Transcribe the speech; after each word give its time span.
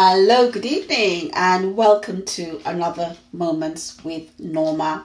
Hello, 0.00 0.48
good 0.48 0.64
evening, 0.64 1.32
and 1.34 1.76
welcome 1.76 2.24
to 2.24 2.60
another 2.64 3.16
Moments 3.32 3.98
with 4.04 4.30
Norma. 4.38 5.04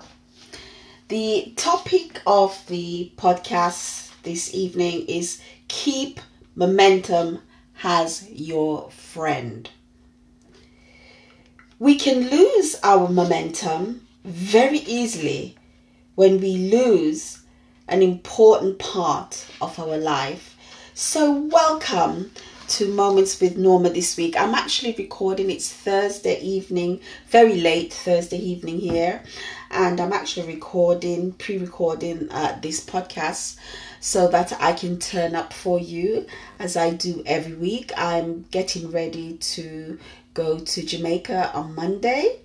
The 1.07 1.51
topic 1.55 2.21
of 2.27 2.63
the 2.67 3.11
podcast 3.17 4.11
this 4.21 4.53
evening 4.53 5.07
is 5.07 5.41
Keep 5.67 6.19
Momentum 6.53 7.39
as 7.81 8.29
Your 8.29 8.91
Friend. 8.91 9.67
We 11.79 11.95
can 11.95 12.29
lose 12.29 12.75
our 12.83 13.09
momentum 13.09 14.05
very 14.23 14.77
easily 14.77 15.57
when 16.13 16.39
we 16.39 16.69
lose 16.69 17.39
an 17.87 18.03
important 18.03 18.77
part 18.77 19.47
of 19.59 19.79
our 19.79 19.97
life. 19.97 20.55
So, 20.93 21.31
welcome 21.31 22.29
to 22.73 22.87
Moments 22.87 23.39
with 23.39 23.55
Norma 23.55 23.91
this 23.91 24.17
week. 24.17 24.35
I'm 24.35 24.55
actually 24.55 24.95
recording, 24.97 25.51
it's 25.51 25.71
Thursday 25.71 26.41
evening, 26.41 27.01
very 27.27 27.61
late 27.61 27.93
Thursday 27.93 28.39
evening 28.39 28.79
here, 28.79 29.21
and 29.69 30.01
I'm 30.01 30.11
actually 30.11 30.47
recording, 30.47 31.33
pre 31.33 31.59
recording 31.59 32.31
uh, 32.31 32.57
this 32.63 32.83
podcast 32.83 33.57
so 33.99 34.27
that 34.29 34.59
I 34.59 34.73
can 34.73 34.97
turn 34.97 35.35
up 35.35 35.53
for 35.53 35.77
you 35.77 36.25
as 36.57 36.75
I 36.75 36.89
do 36.89 37.21
every 37.27 37.53
week. 37.53 37.91
I'm 37.95 38.45
getting 38.49 38.89
ready 38.89 39.37
to 39.37 39.99
go 40.33 40.57
to 40.57 40.83
Jamaica 40.83 41.51
on 41.53 41.75
Monday 41.75 42.39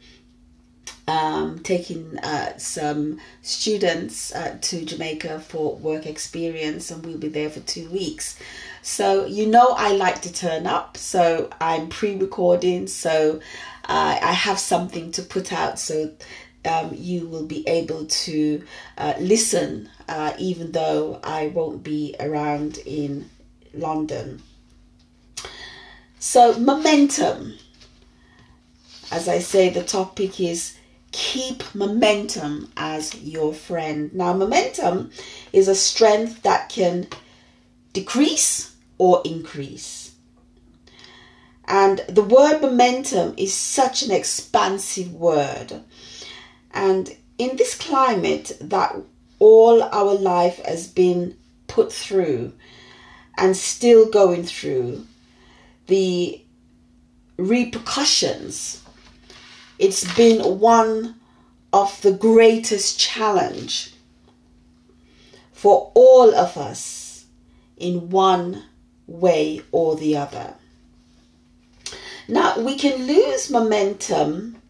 um, 1.08 1.58
taking 1.60 2.18
uh, 2.18 2.56
some 2.58 3.18
students 3.40 4.34
uh, 4.34 4.58
to 4.60 4.84
Jamaica 4.84 5.40
for 5.40 5.76
work 5.76 6.06
experience, 6.06 6.90
and 6.90 7.04
we'll 7.04 7.16
be 7.16 7.28
there 7.28 7.48
for 7.48 7.60
two 7.60 7.88
weeks. 7.88 8.38
So, 8.88 9.26
you 9.26 9.46
know, 9.46 9.74
I 9.76 9.92
like 9.92 10.22
to 10.22 10.32
turn 10.32 10.66
up, 10.66 10.96
so 10.96 11.50
I'm 11.60 11.90
pre 11.90 12.16
recording, 12.16 12.86
so 12.86 13.38
uh, 13.84 14.18
I 14.20 14.32
have 14.32 14.58
something 14.58 15.12
to 15.12 15.22
put 15.22 15.52
out 15.52 15.78
so 15.78 16.10
um, 16.64 16.92
you 16.94 17.28
will 17.28 17.44
be 17.44 17.68
able 17.68 18.06
to 18.06 18.64
uh, 18.96 19.12
listen, 19.20 19.90
uh, 20.08 20.32
even 20.38 20.72
though 20.72 21.20
I 21.22 21.48
won't 21.48 21.82
be 21.82 22.16
around 22.18 22.78
in 22.78 23.28
London. 23.74 24.42
So, 26.18 26.58
momentum. 26.58 27.58
As 29.12 29.28
I 29.28 29.40
say, 29.40 29.68
the 29.68 29.84
topic 29.84 30.40
is 30.40 30.78
keep 31.12 31.62
momentum 31.74 32.72
as 32.78 33.14
your 33.16 33.52
friend. 33.52 34.14
Now, 34.14 34.32
momentum 34.32 35.10
is 35.52 35.68
a 35.68 35.74
strength 35.74 36.42
that 36.42 36.70
can 36.70 37.06
decrease 37.92 38.67
or 38.98 39.22
increase. 39.24 40.12
And 41.66 42.02
the 42.08 42.22
word 42.22 42.60
momentum 42.60 43.34
is 43.36 43.54
such 43.54 44.02
an 44.02 44.10
expansive 44.10 45.12
word. 45.12 45.82
And 46.72 47.14
in 47.38 47.56
this 47.56 47.74
climate 47.74 48.56
that 48.60 48.96
all 49.38 49.82
our 49.82 50.14
life 50.14 50.64
has 50.64 50.88
been 50.88 51.36
put 51.66 51.92
through 51.92 52.52
and 53.36 53.56
still 53.56 54.10
going 54.10 54.44
through, 54.44 55.06
the 55.86 56.42
repercussions 57.36 58.82
it's 59.78 60.12
been 60.14 60.58
one 60.58 61.14
of 61.72 62.02
the 62.02 62.10
greatest 62.10 62.98
challenge 62.98 63.94
for 65.52 65.92
all 65.94 66.34
of 66.34 66.56
us 66.56 67.26
in 67.76 68.10
one 68.10 68.64
way 69.08 69.60
or 69.72 69.96
the 69.96 70.16
other. 70.16 70.54
Now, 72.28 72.60
we 72.60 72.76
can 72.76 73.06
lose 73.06 73.50
momentum 73.50 74.62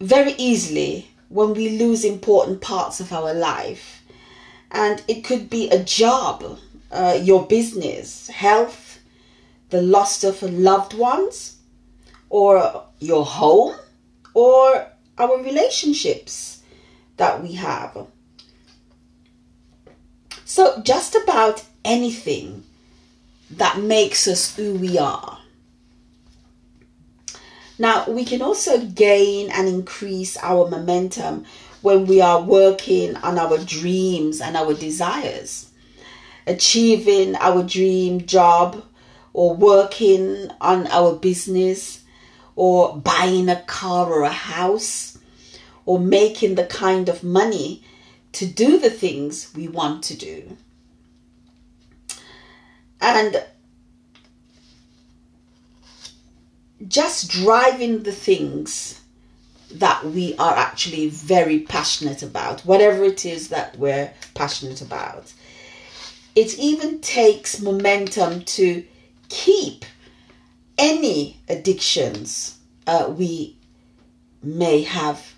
very 0.00 0.32
easily 0.38 1.10
when 1.28 1.54
we 1.54 1.78
lose 1.78 2.04
important 2.04 2.60
parts 2.60 2.98
of 2.98 3.12
our 3.12 3.32
life. 3.32 4.02
And 4.70 5.02
it 5.06 5.22
could 5.22 5.48
be 5.48 5.68
a 5.68 5.84
job, 5.84 6.58
uh, 6.90 7.18
your 7.22 7.46
business, 7.46 8.28
health, 8.28 9.00
the 9.68 9.82
loss 9.82 10.24
of 10.24 10.42
loved 10.42 10.94
ones, 10.94 11.56
or 12.30 12.84
your 12.98 13.26
home 13.26 13.76
or 14.32 14.86
our 15.18 15.42
relationships 15.42 16.62
that 17.18 17.42
we 17.42 17.52
have. 17.52 18.06
So, 20.44 20.80
just 20.82 21.14
about 21.14 21.64
anything 21.84 22.64
that 23.50 23.78
makes 23.78 24.26
us 24.26 24.54
who 24.56 24.74
we 24.74 24.98
are. 24.98 25.38
Now, 27.78 28.08
we 28.08 28.24
can 28.24 28.42
also 28.42 28.84
gain 28.86 29.50
and 29.50 29.66
increase 29.66 30.36
our 30.36 30.68
momentum 30.68 31.44
when 31.80 32.06
we 32.06 32.20
are 32.20 32.40
working 32.40 33.16
on 33.16 33.38
our 33.38 33.58
dreams 33.58 34.40
and 34.40 34.56
our 34.56 34.72
desires, 34.72 35.70
achieving 36.46 37.34
our 37.36 37.62
dream 37.62 38.24
job 38.24 38.84
or 39.32 39.54
working 39.54 40.48
on 40.60 40.86
our 40.88 41.14
business 41.14 42.04
or 42.54 42.96
buying 42.96 43.48
a 43.48 43.62
car 43.62 44.12
or 44.12 44.22
a 44.22 44.28
house 44.30 45.18
or 45.84 45.98
making 45.98 46.54
the 46.54 46.66
kind 46.66 47.08
of 47.08 47.24
money 47.24 47.82
to 48.32 48.46
do 48.46 48.78
the 48.78 48.90
things 48.90 49.52
we 49.56 49.66
want 49.68 50.04
to 50.04 50.16
do. 50.16 50.56
And 53.02 53.44
just 56.86 57.30
driving 57.30 58.04
the 58.04 58.12
things 58.12 59.00
that 59.72 60.04
we 60.04 60.36
are 60.36 60.54
actually 60.54 61.08
very 61.08 61.60
passionate 61.60 62.22
about, 62.22 62.60
whatever 62.60 63.02
it 63.02 63.26
is 63.26 63.48
that 63.48 63.76
we're 63.76 64.12
passionate 64.34 64.80
about. 64.80 65.32
It 66.36 66.58
even 66.58 67.00
takes 67.00 67.60
momentum 67.60 68.44
to 68.44 68.84
keep 69.28 69.84
any 70.78 71.40
addictions 71.48 72.58
uh, 72.86 73.12
we 73.16 73.56
may 74.44 74.82
have. 74.82 75.34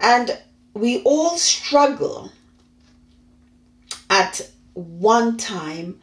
And 0.00 0.38
we 0.72 1.02
all 1.02 1.36
struggle 1.36 2.32
at 4.08 4.50
one 4.76 5.38
time 5.38 5.98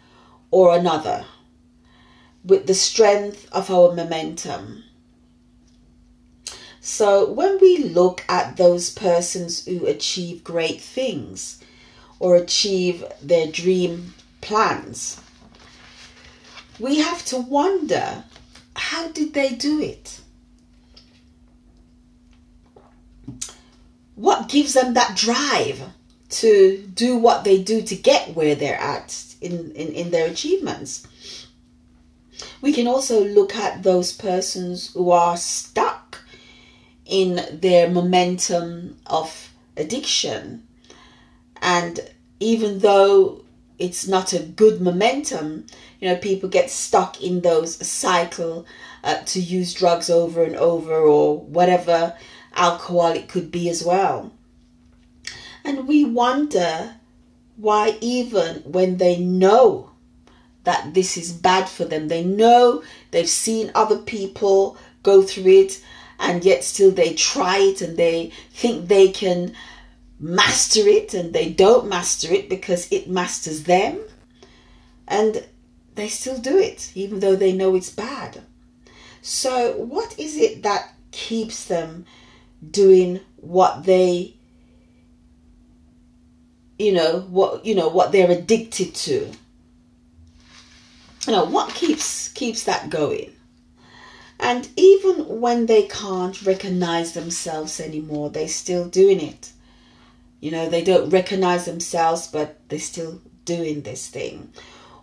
or 0.50 0.76
another 0.76 1.26
with 2.44 2.68
the 2.68 2.74
strength 2.74 3.48
of 3.52 3.70
our 3.70 3.94
momentum. 3.94 4.84
So, 6.82 7.32
when 7.32 7.60
we 7.62 7.78
look 7.78 8.26
at 8.28 8.58
those 8.58 8.90
persons 8.90 9.66
who 9.66 9.86
achieve 9.86 10.44
great 10.44 10.82
things 10.82 11.64
or 12.20 12.36
achieve 12.36 13.06
their 13.22 13.48
dream 13.48 14.16
plans, 14.42 15.22
we 16.80 17.00
have 17.00 17.24
to 17.26 17.38
wonder 17.38 18.26
how 18.76 19.08
did 19.10 19.34
they 19.34 19.50
do 19.50 19.80
it? 19.80 20.20
What 24.16 24.50
gives 24.50 24.74
them 24.74 24.94
that 24.96 25.16
drive 25.16 25.84
to 26.34 26.78
do 26.94 27.18
what 27.18 27.44
they 27.44 27.62
do 27.62 27.82
to 27.82 27.96
get 27.96 28.36
where 28.36 28.56
they're 28.56 28.80
at 28.80 29.36
in, 29.42 29.72
in, 29.72 29.90
in 29.94 30.12
their 30.12 30.30
achievements? 30.30 31.08
We 32.62 32.74
can 32.74 32.88
also 32.88 33.24
look 33.24 33.56
at 33.56 33.84
those 33.84 34.12
persons 34.14 34.94
who 34.94 35.12
are 35.12 35.38
stuck 35.38 36.22
in 37.06 37.60
their 37.60 37.90
momentum 37.90 38.98
of 39.06 39.52
addiction. 39.78 40.68
And 41.62 42.00
even 42.40 42.80
though 42.80 43.44
it's 43.80 44.08
not 44.08 44.34
a 44.34 44.40
good 44.40 44.82
momentum. 44.82 45.66
You 46.00 46.10
know, 46.10 46.16
people 46.16 46.50
get 46.50 46.70
stuck 46.70 47.22
in 47.22 47.42
those 47.42 47.86
cycle 47.86 48.66
uh, 49.04 49.18
to 49.26 49.42
use 49.42 49.74
drugs 49.74 50.10
over 50.10 50.44
and 50.44 50.56
over 50.56 50.94
or 50.94 51.40
whatever 51.40 52.16
alcohol 52.56 53.12
it 53.12 53.28
could 53.28 53.52
be 53.52 53.70
as 53.70 53.84
well. 53.84 54.32
And 55.64 55.88
we 55.88 56.04
wonder 56.04 56.96
why, 57.56 57.98
even 58.02 58.58
when 58.66 58.98
they 58.98 59.18
know 59.20 59.92
that 60.64 60.94
this 60.94 61.18
is 61.18 61.32
bad 61.32 61.70
for 61.70 61.86
them, 61.86 62.08
they 62.08 62.24
know 62.24 62.84
they've 63.12 63.30
seen 63.30 63.72
other 63.76 63.98
people 63.98 64.78
go 65.04 65.22
through 65.22 65.52
it, 65.52 65.84
and 66.20 66.44
yet 66.44 66.64
still 66.64 66.92
they 66.92 67.14
try 67.14 67.58
it 67.58 67.82
and 67.82 67.98
they 67.98 68.32
think 68.52 68.88
they 68.88 69.10
can 69.10 69.54
master 70.20 70.88
it 70.88 71.14
and 71.14 71.34
they 71.34 71.50
don't 71.50 71.88
master 71.88 72.32
it 72.34 72.50
because 72.50 72.90
it 72.92 73.10
masters 73.10 73.64
them. 73.64 74.00
And 75.08 75.46
they 75.96 76.08
still 76.08 76.38
do 76.40 76.58
it, 76.58 76.92
even 76.96 77.20
though 77.20 77.36
they 77.36 77.54
know 77.54 77.76
it's 77.76 77.90
bad. 77.90 78.42
So, 79.22 79.74
what 79.74 80.18
is 80.20 80.38
it 80.38 80.64
that 80.64 80.94
keeps 81.12 81.66
them 81.66 82.06
doing 82.72 83.20
what 83.38 83.84
they 83.84 84.36
you 86.78 86.92
know 86.92 87.22
what 87.30 87.66
you 87.66 87.76
know 87.76 87.88
what 87.88 88.12
they're 88.12 88.32
addicted 88.32 88.94
to. 88.96 89.32
You 91.28 91.34
know 91.34 91.46
what 91.46 91.74
keeps 91.74 92.30
keeps 92.30 92.64
that 92.64 92.90
going? 92.90 93.32
And 94.40 94.68
even 94.76 95.40
when 95.40 95.68
they 95.68 95.84
can't 95.84 96.42
recognize 96.42 97.14
themselves 97.14 97.80
anymore 97.80 98.30
they're 98.30 98.48
still 98.48 98.88
doing 98.88 99.22
it. 99.22 99.52
You 100.40 100.52
know 100.52 100.70
they 100.70 100.84
don't 100.84 101.10
recognize 101.10 101.66
themselves 101.66 102.28
but 102.28 102.60
they're 102.70 102.80
still 102.80 103.22
doing 103.46 103.82
this 103.82 104.08
thing. 104.08 104.52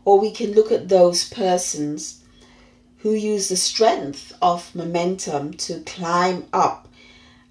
Or 0.05 0.19
we 0.19 0.31
can 0.33 0.53
look 0.53 0.73
at 0.73 0.89
those 0.89 1.29
persons 1.29 2.23
who 2.99 3.13
use 3.15 3.49
the 3.49 3.57
strength 3.57 4.33
of 4.43 4.75
momentum 4.75 5.55
to 5.55 5.81
climb 5.81 6.47
up 6.53 6.89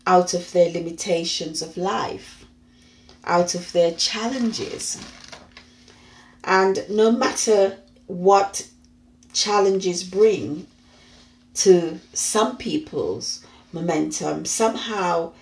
out 0.06 0.34
of 0.34 0.52
their 0.52 0.72
limitations 0.72 1.62
of 1.62 1.78
life 1.78 2.39
out 3.26 3.56
of 3.56 3.72
their 3.72 3.94
challenges 3.94 4.98
and 6.44 6.84
no 6.90 7.12
matter 7.12 7.78
what 8.08 8.68
challenges 9.34 10.04
bring 10.04 10.66
to 11.54 12.00
some 12.14 12.58
people's 12.58 13.46
momentum, 13.72 14.46
somehow 14.46 15.34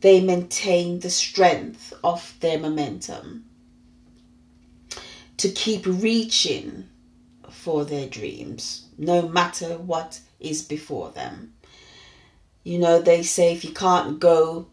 they 0.00 0.20
maintain 0.20 1.00
the 1.00 1.10
strength 1.10 1.92
of 2.02 2.34
their 2.40 2.58
momentum 2.58 3.44
to 5.36 5.48
keep 5.50 5.84
reaching 5.84 6.88
for 7.50 7.84
their 7.84 8.06
dreams, 8.06 8.86
no 8.96 9.28
matter 9.28 9.76
what 9.76 10.20
is 10.40 10.62
before 10.62 11.10
them. 11.10 11.52
You 12.62 12.78
know, 12.78 13.02
they 13.02 13.22
say 13.22 13.52
if 13.52 13.64
you 13.64 13.72
can't 13.72 14.20
go 14.20 14.66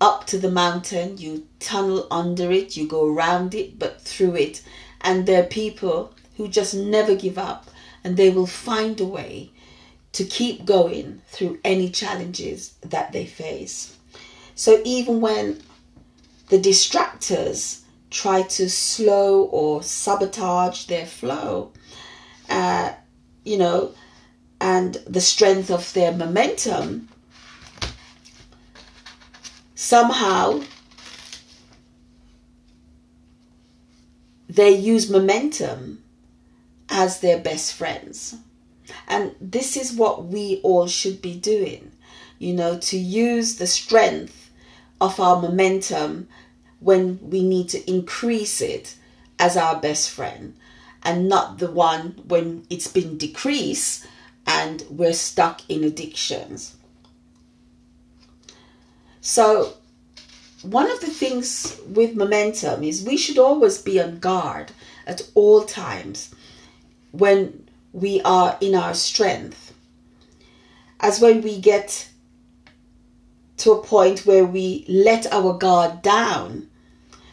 up 0.00 0.26
to 0.26 0.38
the 0.38 0.50
mountain, 0.50 1.18
you 1.18 1.46
tunnel 1.60 2.06
under 2.10 2.50
it, 2.52 2.76
you 2.76 2.86
go 2.86 3.06
around 3.06 3.54
it, 3.54 3.78
but 3.78 4.00
through 4.00 4.36
it. 4.36 4.62
And 5.00 5.26
there 5.26 5.42
are 5.42 5.46
people 5.46 6.14
who 6.36 6.48
just 6.48 6.74
never 6.74 7.14
give 7.14 7.38
up 7.38 7.70
and 8.04 8.16
they 8.16 8.30
will 8.30 8.46
find 8.46 9.00
a 9.00 9.04
way 9.04 9.50
to 10.12 10.24
keep 10.24 10.64
going 10.64 11.20
through 11.28 11.58
any 11.64 11.90
challenges 11.90 12.74
that 12.80 13.12
they 13.12 13.26
face. 13.26 13.96
So 14.54 14.80
even 14.84 15.20
when 15.20 15.62
the 16.48 16.58
distractors 16.58 17.82
try 18.10 18.42
to 18.42 18.70
slow 18.70 19.42
or 19.42 19.82
sabotage 19.82 20.86
their 20.86 21.06
flow, 21.06 21.72
uh, 22.48 22.92
you 23.44 23.58
know, 23.58 23.94
and 24.60 24.94
the 25.06 25.20
strength 25.20 25.70
of 25.70 25.92
their 25.92 26.12
momentum, 26.12 27.08
somehow 29.88 30.60
they 34.46 34.68
use 34.68 35.08
momentum 35.08 36.04
as 36.90 37.20
their 37.20 37.38
best 37.38 37.72
friends. 37.72 38.36
And 39.06 39.34
this 39.40 39.78
is 39.78 39.94
what 39.94 40.26
we 40.26 40.60
all 40.62 40.88
should 40.88 41.22
be 41.22 41.38
doing, 41.38 41.90
you 42.38 42.52
know, 42.52 42.78
to 42.78 42.98
use 42.98 43.56
the 43.56 43.66
strength 43.66 44.50
of 45.00 45.18
our 45.18 45.40
momentum 45.40 46.28
when 46.80 47.18
we 47.22 47.42
need 47.42 47.70
to 47.70 47.90
increase 47.90 48.60
it 48.60 48.94
as 49.38 49.56
our 49.56 49.80
best 49.80 50.10
friend 50.10 50.54
and 51.02 51.30
not 51.30 51.58
the 51.60 51.70
one 51.70 52.20
when 52.26 52.66
it's 52.68 52.88
been 52.88 53.16
decreased 53.16 54.06
and 54.46 54.84
we're 54.90 55.14
stuck 55.14 55.62
in 55.70 55.82
addictions. 55.82 56.76
So, 59.22 59.77
one 60.62 60.90
of 60.90 61.00
the 61.00 61.06
things 61.06 61.78
with 61.86 62.16
momentum 62.16 62.82
is 62.82 63.04
we 63.04 63.16
should 63.16 63.38
always 63.38 63.78
be 63.78 64.00
on 64.00 64.18
guard 64.18 64.72
at 65.06 65.22
all 65.34 65.62
times 65.62 66.34
when 67.12 67.68
we 67.92 68.20
are 68.22 68.56
in 68.60 68.74
our 68.74 68.94
strength. 68.94 69.72
As 71.00 71.20
when 71.20 71.42
we 71.42 71.60
get 71.60 72.08
to 73.58 73.72
a 73.72 73.82
point 73.82 74.26
where 74.26 74.44
we 74.44 74.84
let 74.88 75.32
our 75.32 75.56
guard 75.56 76.02
down 76.02 76.68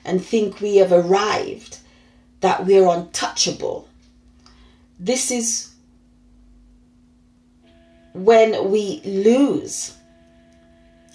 and 0.04 0.24
think 0.24 0.62
we 0.62 0.78
have 0.78 0.92
arrived, 0.92 1.80
that 2.42 2.66
we're 2.66 2.88
untouchable. 2.88 3.88
This 5.00 5.32
is 5.32 5.72
when 8.14 8.70
we 8.70 9.02
lose 9.04 9.95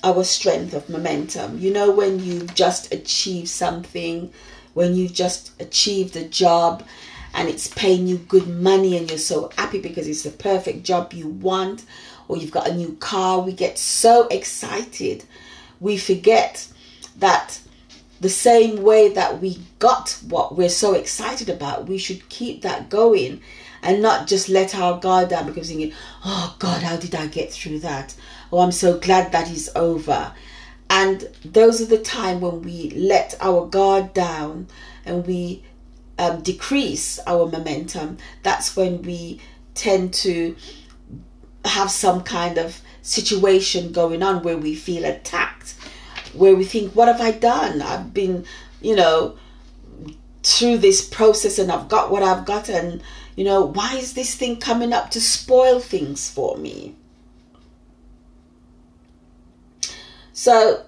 our 0.03 0.25
strength 0.25 0.75
of 0.75 0.89
momentum. 0.89 1.59
You 1.59 1.73
know, 1.73 1.91
when 1.91 2.21
you've 2.21 2.55
just 2.55 2.93
achieved 2.93 3.49
something, 3.49 4.33
when 4.75 4.95
you've 4.95 5.13
just 5.13 5.61
achieved 5.61 6.17
a 6.17 6.29
job 6.29 6.85
and 7.35 7.49
it's 7.49 7.69
paying 7.69 8.07
you 8.07 8.19
good 8.19 8.49
money 8.49 8.97
and 8.97 9.09
you're 9.09 9.19
so 9.19 9.51
happy 9.57 9.81
because 9.81 10.09
it's 10.09 10.23
the 10.23 10.31
perfect 10.31 10.85
job 10.85 11.13
you 11.13 11.29
want 11.29 11.85
or 12.29 12.37
you've 12.37 12.51
got 12.51 12.69
a 12.69 12.75
new 12.75 12.97
car, 12.97 13.41
we 13.41 13.53
get 13.53 13.79
so 13.79 14.27
excited. 14.29 15.25
We 15.81 15.97
forget 15.97 16.69
that 17.19 17.61
the 18.21 18.29
same 18.29 18.83
way 18.83 19.09
that 19.15 19.41
we 19.41 19.59
got 19.79 20.19
what 20.29 20.57
we're 20.57 20.69
so 20.69 20.95
excited 20.95 21.49
about, 21.49 21.89
we 21.89 21.99
should 21.99 22.29
keep 22.29 22.63
that 22.63 22.91
going 22.91 23.41
and 23.83 24.03
not 24.03 24.27
just 24.27 24.49
let 24.49 24.75
our 24.75 25.01
guard 25.01 25.31
down 25.31 25.47
because 25.47 25.69
thinking, 25.69 25.93
oh 26.25 26.55
God, 26.59 26.83
how 26.83 26.97
did 26.97 27.15
I 27.15 27.27
get 27.27 27.51
through 27.51 27.81
that? 27.81 28.15
Oh, 28.53 28.61
I'm 28.61 28.73
so 28.73 28.99
glad 28.99 29.33
that 29.33 29.51
is 29.51 29.71
over. 29.77 30.33
And 30.89 31.29
those 31.45 31.81
are 31.81 31.87
the 31.87 31.99
time 31.99 32.41
when 32.41 32.63
we 32.63 32.91
let 32.91 33.37
our 33.41 33.67
guard 33.67 34.13
down 34.13 34.67
and 35.07 35.25
we 35.27 35.63
um, 36.19 36.43
decrease 36.43 37.19
our 37.27 37.47
momentum, 37.47 38.19
that's 38.43 38.77
when 38.77 39.03
we 39.03 39.41
tend 39.75 40.13
to 40.13 40.57
have 41.65 41.91
some 41.91 42.23
kind 42.23 42.59
of 42.59 42.81
situation 43.03 43.93
going 43.93 44.23
on 44.23 44.43
where 44.43 44.59
we 44.59 44.75
feel 44.75 45.05
attacked, 45.05 45.75
where 46.33 46.55
we 46.55 46.65
think, 46.65 46.95
What 46.95 47.09
have 47.09 47.21
I 47.21 47.31
done? 47.33 47.81
I've 47.81 48.13
been, 48.13 48.45
you 48.83 48.97
know, 48.97 49.37
through 50.43 50.79
this 50.79 51.07
process 51.07 51.59
and 51.59 51.71
I've 51.71 51.89
got 51.89 52.11
what 52.11 52.23
I've 52.23 52.45
got, 52.45 52.69
and, 52.69 53.03
you 53.37 53.45
know, 53.45 53.65
why 53.65 53.95
is 53.95 54.15
this 54.15 54.35
thing 54.35 54.57
coming 54.59 54.93
up 54.93 55.11
to 55.11 55.21
spoil 55.21 55.81
things 55.81 56.29
for 56.29 56.57
me? 56.57 56.97
So, 60.43 60.85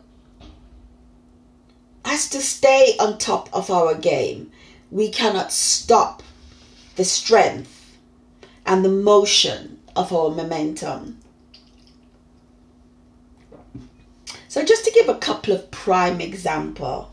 as 2.06 2.26
to 2.30 2.40
stay 2.40 2.96
on 2.98 3.18
top 3.18 3.50
of 3.52 3.70
our 3.70 3.94
game, 3.94 4.50
we 4.90 5.10
cannot 5.10 5.52
stop 5.52 6.22
the 6.96 7.04
strength 7.04 7.98
and 8.64 8.82
the 8.82 8.88
motion 8.88 9.78
of 9.94 10.10
our 10.10 10.30
momentum. 10.30 11.18
So 14.48 14.64
just 14.64 14.86
to 14.86 14.90
give 14.90 15.10
a 15.10 15.18
couple 15.18 15.52
of 15.52 15.70
prime 15.70 16.22
example, 16.22 17.12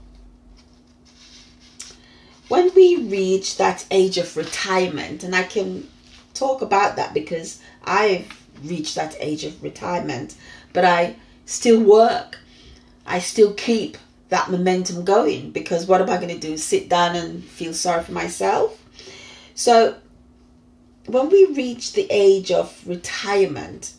when 2.47 2.73
we 2.73 3.03
reach 3.03 3.57
that 3.57 3.85
age 3.91 4.17
of 4.17 4.37
retirement, 4.37 5.25
and 5.25 5.35
I 5.35 5.43
can 5.43 5.89
talk 6.33 6.61
about 6.61 6.95
that 6.95 7.13
because 7.13 7.59
I've 7.83 8.31
reached 8.63 8.95
that 8.95 9.17
age 9.19 9.43
of 9.43 9.61
retirement, 9.61 10.35
but 10.71 10.85
I 10.85 11.17
still 11.49 11.81
work. 11.81 12.37
I 13.07 13.17
still 13.17 13.53
keep 13.55 13.97
that 14.29 14.51
momentum 14.51 15.03
going 15.03 15.49
because 15.49 15.87
what 15.87 15.99
am 15.99 16.09
I 16.09 16.17
going 16.17 16.29
to 16.29 16.37
do? 16.37 16.57
Sit 16.57 16.87
down 16.87 17.15
and 17.15 17.43
feel 17.43 17.73
sorry 17.73 18.03
for 18.03 18.11
myself? 18.11 18.85
So, 19.55 19.95
when 21.07 21.29
we 21.29 21.45
reach 21.45 21.93
the 21.93 22.05
age 22.11 22.51
of 22.51 22.87
retirement, 22.87 23.93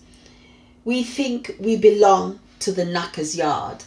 we 0.85 1.03
think 1.03 1.57
we 1.59 1.77
belong 1.77 2.39
to 2.61 2.71
the 2.71 2.85
knacker's 2.85 3.37
yard. 3.37 3.83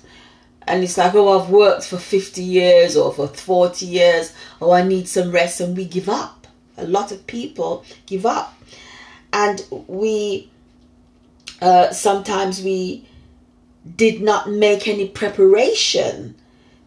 And 0.68 0.84
it's 0.84 0.98
like, 0.98 1.16
oh, 1.16 1.40
I've 1.40 1.50
worked 1.50 1.86
for 1.86 1.98
50 1.98 2.44
years 2.44 2.98
or 2.98 3.14
for 3.14 3.28
40 3.28 3.86
years, 3.86 4.34
oh, 4.62 4.72
I 4.72 4.84
need 4.84 5.08
some 5.08 5.32
rest, 5.32 5.62
and 5.62 5.76
we 5.76 5.86
give 5.86 6.10
up. 6.10 6.48
A 6.78 6.86
lot 6.86 7.14
of 7.14 7.26
people 7.28 7.86
give 8.08 8.26
up. 8.26 8.54
And 9.32 9.66
we, 9.88 10.50
uh, 11.62 11.92
sometimes 11.92 12.62
we 12.62 13.06
did 13.96 14.22
not 14.22 14.50
make 14.50 14.88
any 14.88 15.08
preparation 15.08 16.36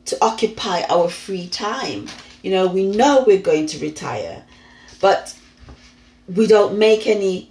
to 0.07 0.17
occupy 0.23 0.83
our 0.89 1.09
free 1.09 1.49
time. 1.49 2.09
You 2.43 2.51
know, 2.53 2.67
we 2.67 2.87
know 2.87 3.25
we're 3.27 3.41
going 3.41 3.67
to 3.69 3.79
retire, 3.79 4.45
but 5.01 5.37
we 6.33 6.47
don't 6.47 6.79
make 6.79 7.07
any 7.07 7.51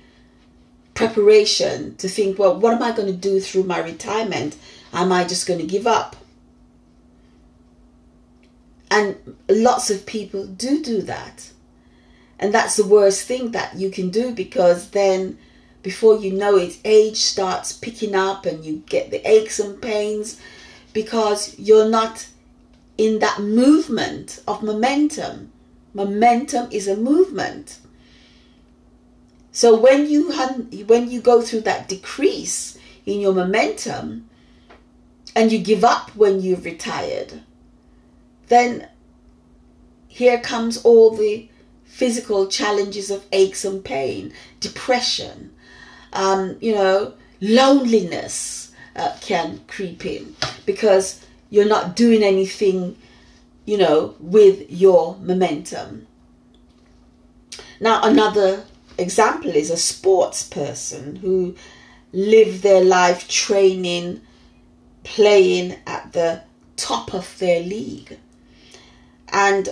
preparation 0.94 1.96
to 1.98 2.08
think, 2.08 2.40
well, 2.40 2.60
what 2.60 2.74
am 2.74 2.82
I 2.82 2.92
going 2.92 3.08
to 3.08 3.14
do 3.14 3.40
through 3.40 3.64
my 3.64 3.80
retirement? 3.80 4.56
Am 4.94 5.12
I 5.12 5.26
just 5.26 5.46
going 5.46 5.60
to 5.60 5.68
give 5.68 5.86
up? 5.86 6.16
And 8.90 9.36
lots 9.50 9.90
of 9.90 10.06
people 10.06 10.46
do 10.46 10.82
do 10.82 11.02
that. 11.02 11.52
And 12.40 12.54
that's 12.54 12.78
the 12.78 12.86
worst 12.86 13.28
thing 13.28 13.52
that 13.52 13.76
you 13.76 13.90
can 13.90 14.10
do 14.10 14.34
because 14.34 14.92
then 14.92 15.38
before 15.86 16.18
you 16.18 16.34
know 16.34 16.58
it, 16.58 16.80
age 16.84 17.18
starts 17.18 17.72
picking 17.72 18.16
up 18.16 18.48
and 18.48 18.66
you 18.66 18.82
get 18.88 19.12
the 19.12 19.22
aches 19.30 19.60
and 19.60 19.80
pains 19.80 20.42
because 20.94 21.54
you're 21.60 21.88
not 21.88 22.28
in 22.98 23.20
that 23.20 23.40
movement 23.40 24.42
of 24.48 24.64
momentum. 24.64 25.52
Momentum 25.94 26.68
is 26.72 26.88
a 26.88 26.98
movement. 26.98 27.78
So 29.52 29.80
when 29.80 30.10
you 30.10 30.32
when 30.88 31.12
you 31.12 31.22
go 31.22 31.44
through 31.44 31.62
that 31.62 31.88
decrease 31.88 32.80
in 33.06 33.20
your 33.20 33.36
momentum 33.36 34.28
and 35.36 35.52
you 35.52 35.60
give 35.60 35.84
up 35.84 36.10
when 36.16 36.42
you've 36.42 36.66
retired, 36.66 37.44
then 38.48 38.90
here 40.08 40.40
comes 40.40 40.78
all 40.84 41.16
the 41.16 41.48
physical 41.84 42.48
challenges 42.48 43.12
of 43.12 43.24
aches 43.32 43.64
and 43.64 43.86
pain, 43.86 44.34
depression, 44.60 45.52
um, 46.16 46.58
you 46.62 46.74
know, 46.74 47.14
loneliness 47.42 48.72
uh, 48.96 49.16
can 49.22 49.60
creep 49.68 50.06
in 50.06 50.36
because 50.66 51.26
you're 51.50 51.68
not 51.68 51.96
doing 51.96 52.24
anything, 52.24 52.98
you 53.66 53.78
know, 53.78 54.16
with 54.20 54.72
your 54.72 55.18
momentum. 55.18 56.08
Now, 57.80 58.02
another 58.04 58.64
example 58.98 59.52
is 59.52 59.70
a 59.70 59.78
sports 59.78 60.44
person 60.44 61.18
who 61.18 61.56
live 62.14 62.62
their 62.62 62.84
life 62.84 63.28
training, 63.28 64.22
playing 65.04 65.76
at 65.86 66.14
the 66.14 66.42
top 66.78 67.14
of 67.14 67.38
their 67.40 67.62
league. 67.62 68.18
And 69.30 69.70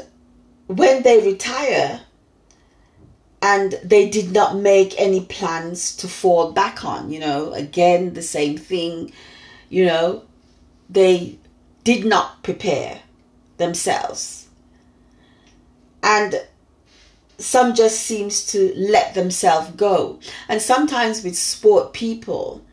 when 0.68 1.04
they 1.04 1.26
retire 1.26 2.02
and 3.44 3.78
they 3.84 4.10
did 4.10 4.32
not 4.32 4.56
make 4.56 4.98
any 4.98 5.20
plans 5.20 5.94
to 5.98 6.08
fall 6.08 6.54
back 6.54 6.86
on, 6.86 7.12
you 7.12 7.20
know, 7.20 7.52
again, 7.52 8.14
the 8.14 8.22
same 8.22 8.58
thing, 8.58 9.12
you 9.70 9.86
know, 9.86 10.24
they 10.90 11.38
did 11.84 12.06
not 12.06 12.42
prepare 12.42 13.02
themselves. 13.58 14.48
And 16.02 16.42
some 17.38 17.76
just 17.76 18.00
seems 18.00 18.48
to 18.48 18.74
let 18.78 19.14
themselves 19.14 19.72
go. 19.72 20.22
And 20.48 20.62
sometimes 20.62 21.22
with 21.22 21.38
sport 21.38 21.92
people, 21.92 22.64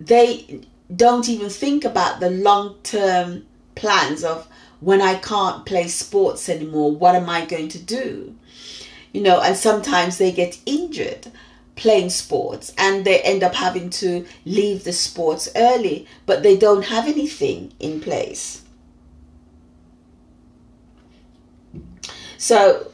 they 0.00 0.62
don't 0.96 1.28
even 1.28 1.50
think 1.50 1.84
about 1.84 2.18
the 2.18 2.30
long 2.30 2.78
term 2.82 3.46
plans 3.76 4.24
of 4.24 4.48
when 4.80 5.00
I 5.00 5.14
can't 5.14 5.64
play 5.64 5.86
sports 5.86 6.48
anymore, 6.48 6.90
what 6.90 7.14
am 7.14 7.30
I 7.30 7.44
going 7.44 7.68
to 7.68 7.78
do? 7.78 8.34
You 9.12 9.22
know, 9.22 9.40
and 9.40 9.56
sometimes 9.56 10.18
they 10.18 10.32
get 10.32 10.58
injured 10.66 11.26
playing 11.76 12.10
sports 12.10 12.72
and 12.76 13.04
they 13.04 13.20
end 13.22 13.42
up 13.42 13.54
having 13.54 13.88
to 13.88 14.26
leave 14.44 14.84
the 14.84 14.92
sports 14.92 15.48
early, 15.56 16.06
but 16.26 16.42
they 16.42 16.56
don't 16.56 16.84
have 16.84 17.08
anything 17.08 17.72
in 17.80 18.00
place. 18.00 18.62
So 22.36 22.90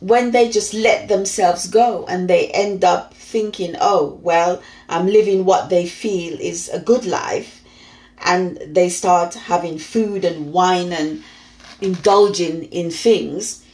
when 0.00 0.30
they 0.30 0.50
just 0.50 0.74
let 0.74 1.08
themselves 1.08 1.66
go 1.68 2.04
and 2.06 2.28
they 2.28 2.48
end 2.48 2.84
up 2.84 3.14
thinking, 3.14 3.74
oh, 3.80 4.18
well, 4.22 4.62
I'm 4.88 5.06
living 5.06 5.44
what 5.44 5.68
they 5.68 5.86
feel 5.86 6.38
is 6.40 6.68
a 6.68 6.80
good 6.80 7.04
life, 7.04 7.62
and 8.24 8.56
they 8.66 8.88
start 8.88 9.34
having 9.34 9.78
food 9.78 10.24
and 10.24 10.52
wine 10.52 10.92
and 10.92 11.22
indulging 11.80 12.64
in 12.64 12.90
things, 12.90 13.64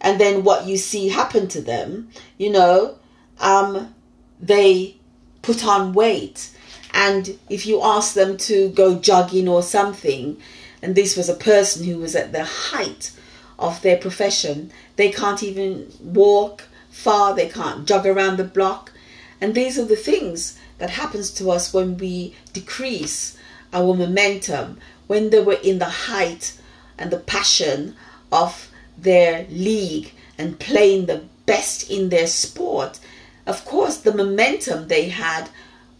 and 0.00 0.20
then 0.20 0.44
what 0.44 0.66
you 0.66 0.76
see 0.76 1.08
happen 1.08 1.48
to 1.48 1.60
them, 1.60 2.10
you 2.38 2.50
know, 2.50 2.98
um, 3.38 3.94
they 4.40 4.96
put 5.42 5.64
on 5.64 5.92
weight. 5.92 6.50
And 6.92 7.38
if 7.48 7.66
you 7.66 7.82
ask 7.82 8.14
them 8.14 8.36
to 8.38 8.70
go 8.70 8.98
jogging 8.98 9.48
or 9.48 9.62
something, 9.62 10.36
and 10.82 10.94
this 10.94 11.16
was 11.16 11.28
a 11.28 11.34
person 11.34 11.84
who 11.84 11.98
was 11.98 12.16
at 12.16 12.32
the 12.32 12.44
height 12.44 13.12
of 13.60 13.82
their 13.82 13.98
profession. 13.98 14.72
They 14.96 15.10
can't 15.12 15.42
even 15.42 15.92
walk 16.02 16.64
far, 16.90 17.34
they 17.34 17.48
can't 17.48 17.86
jog 17.86 18.06
around 18.06 18.38
the 18.38 18.44
block. 18.44 18.92
And 19.40 19.54
these 19.54 19.78
are 19.78 19.84
the 19.84 19.96
things 19.96 20.58
that 20.78 20.90
happens 20.90 21.30
to 21.32 21.50
us 21.50 21.72
when 21.72 21.98
we 21.98 22.34
decrease 22.52 23.36
our 23.72 23.94
momentum, 23.94 24.78
when 25.06 25.30
they 25.30 25.40
were 25.40 25.58
in 25.62 25.78
the 25.78 25.84
height 25.84 26.54
and 27.00 27.10
the 27.10 27.18
passion 27.18 27.96
of 28.30 28.70
their 28.96 29.46
league 29.48 30.12
and 30.38 30.60
playing 30.60 31.06
the 31.06 31.24
best 31.46 31.90
in 31.90 32.10
their 32.10 32.26
sport. 32.28 33.00
Of 33.46 33.64
course, 33.64 33.96
the 33.96 34.14
momentum 34.14 34.86
they 34.86 35.08
had 35.08 35.48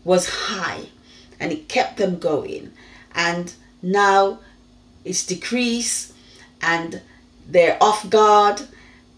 was 0.04 0.28
high 0.28 0.86
and 1.40 1.50
it 1.50 1.68
kept 1.68 1.96
them 1.96 2.18
going. 2.18 2.72
And 3.14 3.52
now 3.82 4.38
it's 5.04 5.26
decreased 5.26 6.12
and 6.62 7.00
they're 7.48 7.82
off 7.82 8.08
guard 8.08 8.62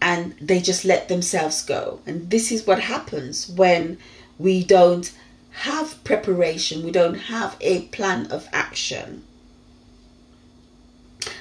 and 0.01 0.35
they 0.41 0.59
just 0.59 0.85
let 0.85 1.07
themselves 1.07 1.61
go. 1.63 1.99
And 2.05 2.29
this 2.29 2.51
is 2.51 2.65
what 2.65 2.79
happens 2.79 3.49
when 3.49 3.97
we 4.39 4.63
don't 4.63 5.13
have 5.51 6.03
preparation, 6.03 6.83
we 6.83 6.91
don't 6.91 7.13
have 7.13 7.55
a 7.61 7.83
plan 7.83 8.31
of 8.31 8.47
action. 8.51 9.23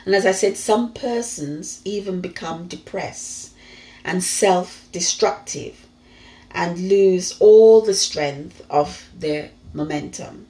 And 0.04 0.14
as 0.14 0.26
I 0.26 0.32
said, 0.32 0.56
some 0.56 0.92
persons 0.92 1.80
even 1.84 2.20
become 2.20 2.68
depressed 2.68 3.52
and 4.04 4.22
self 4.22 4.86
destructive 4.92 5.86
and 6.50 6.88
lose 6.88 7.36
all 7.40 7.80
the 7.80 7.94
strength 7.94 8.64
of 8.68 9.08
their 9.18 9.50
momentum. 9.72 10.46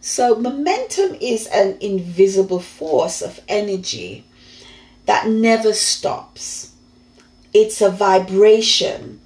So, 0.00 0.36
momentum 0.36 1.16
is 1.20 1.48
an 1.48 1.78
invisible 1.80 2.60
force 2.60 3.22
of 3.22 3.40
energy 3.48 4.24
that 5.06 5.26
never 5.26 5.72
stops. 5.72 6.72
It's 7.52 7.80
a 7.80 7.90
vibration 7.90 9.20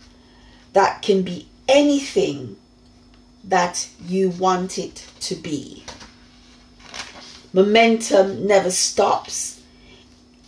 that 0.73 1.03
can 1.03 1.23
be 1.23 1.49
anything 1.69 2.57
that 3.45 3.89
you 4.07 4.31
want 4.31 4.79
it 4.79 5.07
to 5.21 5.35
be. 5.35 5.85
Momentum 7.53 8.47
never 8.47 8.71
stops 8.71 9.61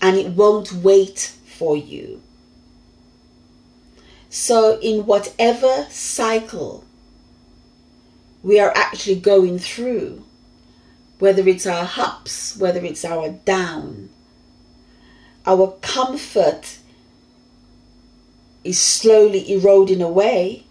and 0.00 0.16
it 0.16 0.32
won't 0.32 0.72
wait 0.72 1.32
for 1.44 1.76
you. 1.76 2.22
So, 4.30 4.78
in 4.80 5.04
whatever 5.04 5.86
cycle 5.90 6.84
we 8.42 8.58
are 8.58 8.72
actually 8.74 9.20
going 9.20 9.58
through, 9.58 10.24
whether 11.18 11.46
it's 11.46 11.66
our 11.66 11.88
ups, 11.96 12.56
whether 12.56 12.84
it's 12.84 13.04
our 13.04 13.28
down. 13.30 14.10
Our 15.46 15.76
comfort 15.80 16.78
is 18.64 18.80
slowly 18.80 19.52
eroding 19.52 20.02
away. 20.02 20.64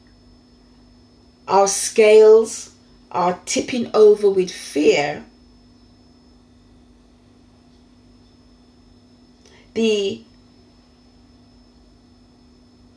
Our 1.47 1.67
scales 1.67 2.71
are 3.11 3.39
tipping 3.45 3.91
over 3.93 4.29
with 4.29 4.51
fear. 4.51 5.25
The 9.73 10.23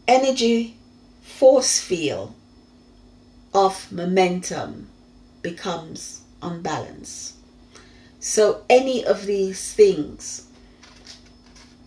energy 0.09 0.76
force 1.23 1.81
field 1.81 2.35
of 3.52 3.90
momentum 3.93 4.88
becomes 5.43 6.23
unbalanced. 6.43 7.35
So, 8.19 8.64
any 8.69 9.04
of 9.04 9.26
these 9.26 9.73
things 9.73 10.49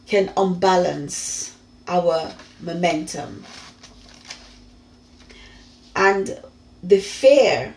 can 0.05 0.31
unbalance 0.37 1.55
our 1.87 2.33
momentum. 2.61 3.43
And 5.95 6.39
the 6.83 6.99
fear 6.99 7.73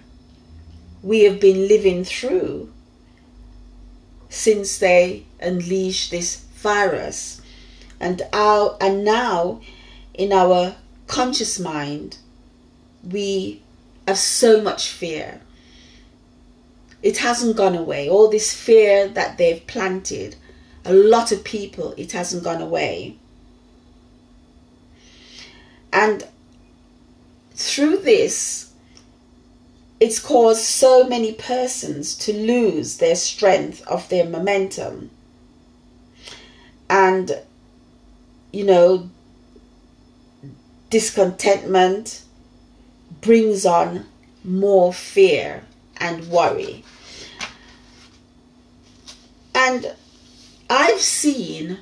we 1.03 1.25
have 1.25 1.41
been 1.41 1.67
living 1.67 2.05
through 2.05 2.73
since 4.29 4.79
they 4.79 5.25
unleashed 5.41 6.11
this 6.11 6.45
virus 6.61 7.41
and 7.99 8.23
our 8.33 8.77
and 8.81 9.05
now 9.05 9.61
in 10.15 10.33
our 10.33 10.75
conscious 11.07 11.59
mind 11.59 12.19
we 13.03 13.63
have 14.07 14.19
so 14.19 14.61
much 14.61 14.89
fear. 14.89 15.41
It 17.03 17.19
hasn't 17.19 17.57
gone 17.57 17.77
away. 17.77 18.09
All 18.09 18.29
this 18.29 18.53
fear 18.53 19.09
that 19.09 19.39
they've 19.39 19.67
planted, 19.67 20.37
a 20.85 20.93
lot 20.93 21.33
of 21.33 21.45
people, 21.45 21.95
it 21.97 22.13
hasn't 22.13 22.45
gone 22.45 22.61
away. 22.61 23.17
And 25.93 26.27
through 27.53 27.99
this, 27.99 28.73
it's 29.99 30.19
caused 30.19 30.63
so 30.63 31.07
many 31.07 31.33
persons 31.33 32.15
to 32.17 32.33
lose 32.33 32.99
their 32.99 33.17
strength 33.17 33.87
of 33.87 34.09
their 34.09 34.25
momentum. 34.25 35.11
And, 36.91 37.39
you 38.53 38.65
know, 38.65 39.09
discontentment, 40.91 42.25
brings 43.21 43.65
on 43.65 44.07
more 44.45 44.93
fear 44.93 45.63
and 45.99 46.27
worry. 46.29 46.85
And 49.55 49.95
I've 50.69 51.01
seen 51.01 51.79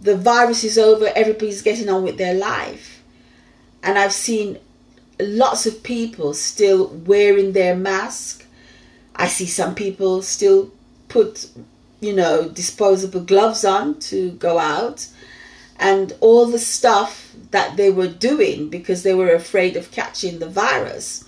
the 0.00 0.16
virus 0.16 0.64
is 0.64 0.78
over, 0.78 1.10
everybody's 1.14 1.62
getting 1.62 1.88
on 1.88 2.02
with 2.02 2.18
their 2.18 2.34
life. 2.34 3.02
And 3.82 3.98
I've 3.98 4.12
seen 4.12 4.58
lots 5.20 5.66
of 5.66 5.82
people 5.82 6.34
still 6.34 6.88
wearing 6.88 7.52
their 7.52 7.74
mask. 7.74 8.44
I 9.16 9.26
see 9.28 9.46
some 9.46 9.74
people 9.74 10.22
still 10.22 10.72
put, 11.08 11.48
you 12.00 12.14
know, 12.14 12.48
disposable 12.48 13.20
gloves 13.20 13.64
on 13.64 13.98
to 14.00 14.32
go 14.32 14.58
out. 14.58 15.08
And 15.76 16.12
all 16.20 16.46
the 16.46 16.58
stuff 16.58 17.34
that 17.50 17.76
they 17.76 17.90
were 17.90 18.08
doing 18.08 18.68
because 18.68 19.02
they 19.02 19.14
were 19.14 19.32
afraid 19.32 19.76
of 19.76 19.90
catching 19.90 20.38
the 20.38 20.48
virus, 20.48 21.24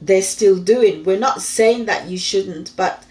they're 0.00 0.22
still 0.22 0.58
doing. 0.58 1.04
We're 1.04 1.18
not 1.18 1.40
saying 1.40 1.86
that 1.86 2.08
you 2.08 2.18
shouldn't, 2.18 2.72
but, 2.76 3.04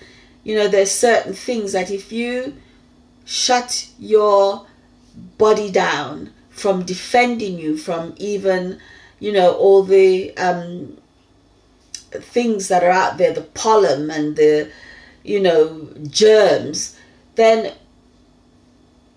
you 0.44 0.56
know, 0.56 0.68
there's 0.68 0.92
certain 0.92 1.34
things 1.34 1.72
that 1.72 1.89
if 1.89 2.12
you 2.12 2.56
shut 3.25 3.89
your 3.98 4.68
body 5.38 5.72
down 5.72 6.32
from 6.50 6.84
defending 6.84 7.60
you 7.60 7.77
from 7.77 8.13
even 8.18 8.80
you 9.20 9.32
know 9.32 9.54
all 9.54 9.84
the 9.84 10.36
um, 10.38 10.98
things 12.12 12.70
that 12.70 12.84
are 12.84 12.92
out 12.92 13.18
there 13.18 13.34
the 13.34 13.42
pollen 13.42 14.10
and 14.10 14.36
the 14.36 14.72
you 15.25 15.39
know 15.39 15.88
germs 16.08 16.96
then 17.36 17.74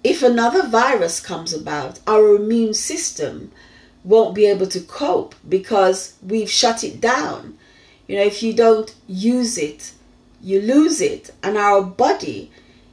if 0.02 0.22
another 0.22 0.66
virus 0.66 1.20
comes 1.20 1.52
about 1.52 2.00
our 2.06 2.36
immune 2.36 2.74
system 2.74 3.52
won't 4.04 4.34
be 4.34 4.46
able 4.46 4.66
to 4.66 4.80
cope 4.80 5.34
because 5.48 6.14
we've 6.22 6.50
shut 6.50 6.82
it 6.82 7.00
down. 7.00 7.58
You 8.06 8.16
know 8.16 8.22
if 8.22 8.42
you 8.42 8.54
don't 8.54 8.94
use 9.06 9.58
it 9.58 9.92
you 10.40 10.60
lose 10.60 11.00
it. 11.00 11.30
And 11.42 11.56
our 11.56 11.82
body 11.82 12.50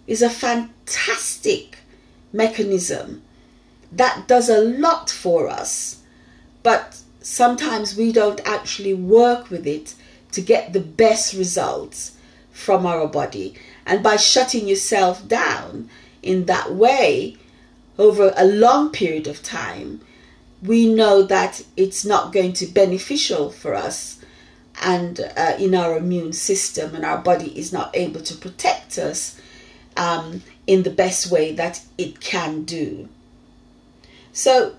is 0.07 0.21
a 0.21 0.29
fantastic 0.29 1.79
mechanism 2.33 3.21
that 3.91 4.27
does 4.27 4.49
a 4.49 4.61
lot 4.61 5.09
for 5.09 5.47
us, 5.47 6.01
but 6.63 6.99
sometimes 7.21 7.95
we 7.95 8.11
don't 8.11 8.41
actually 8.45 8.93
work 8.93 9.49
with 9.49 9.65
it 9.65 9.95
to 10.31 10.41
get 10.41 10.73
the 10.73 10.81
best 10.81 11.33
results 11.33 12.14
from 12.55 12.85
our 12.85 13.05
body. 13.05 13.53
And 13.85 14.01
by 14.01 14.15
shutting 14.15 14.67
yourself 14.67 15.27
down 15.27 15.89
in 16.23 16.45
that 16.45 16.73
way 16.73 17.35
over 17.99 18.33
a 18.35 18.45
long 18.45 18.91
period 18.91 19.27
of 19.27 19.43
time, 19.43 20.01
we 20.63 20.91
know 20.91 21.21
that 21.21 21.63
it's 21.75 22.05
not 22.05 22.33
going 22.33 22.53
to 22.53 22.65
be 22.65 22.71
beneficial 22.71 23.51
for 23.51 23.75
us 23.75 24.19
and 24.81 25.19
uh, 25.37 25.55
in 25.59 25.75
our 25.75 25.97
immune 25.97 26.33
system 26.33 26.95
and 26.95 27.05
our 27.05 27.17
body 27.17 27.57
is 27.57 27.71
not 27.71 27.95
able 27.95 28.21
to 28.21 28.35
protect 28.35 28.97
us 28.97 29.39
um, 29.97 30.41
in 30.65 30.83
the 30.83 30.89
best 30.89 31.29
way 31.29 31.51
that 31.53 31.81
it 31.97 32.19
can 32.21 32.63
do. 32.63 33.07
So, 34.31 34.75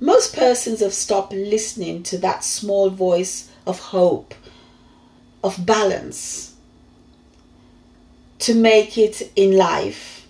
most 0.00 0.34
persons 0.34 0.80
have 0.80 0.94
stopped 0.94 1.32
listening 1.32 2.02
to 2.04 2.18
that 2.18 2.44
small 2.44 2.90
voice 2.90 3.50
of 3.66 3.78
hope, 3.78 4.34
of 5.42 5.64
balance. 5.66 6.54
To 8.40 8.54
make 8.54 8.98
it 8.98 9.30
in 9.36 9.56
life, 9.56 10.26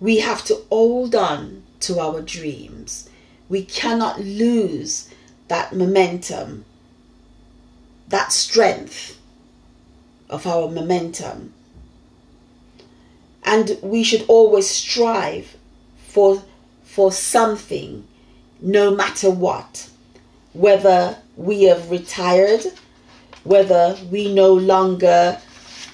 we 0.00 0.18
have 0.18 0.44
to 0.46 0.56
hold 0.68 1.14
on 1.14 1.62
to 1.80 2.00
our 2.00 2.20
dreams. 2.20 3.08
We 3.48 3.64
cannot 3.64 4.20
lose 4.20 5.08
that 5.48 5.74
momentum, 5.74 6.64
that 8.08 8.32
strength 8.32 9.18
of 10.28 10.46
our 10.46 10.68
momentum 10.68 11.54
and 13.44 13.78
we 13.82 14.02
should 14.02 14.24
always 14.26 14.68
strive 14.68 15.56
for 16.08 16.42
for 16.84 17.12
something 17.12 18.06
no 18.60 18.94
matter 18.94 19.30
what 19.30 19.88
whether 20.52 21.16
we 21.36 21.64
have 21.64 21.90
retired 21.90 22.62
whether 23.44 23.96
we 24.10 24.32
no 24.34 24.52
longer 24.52 25.38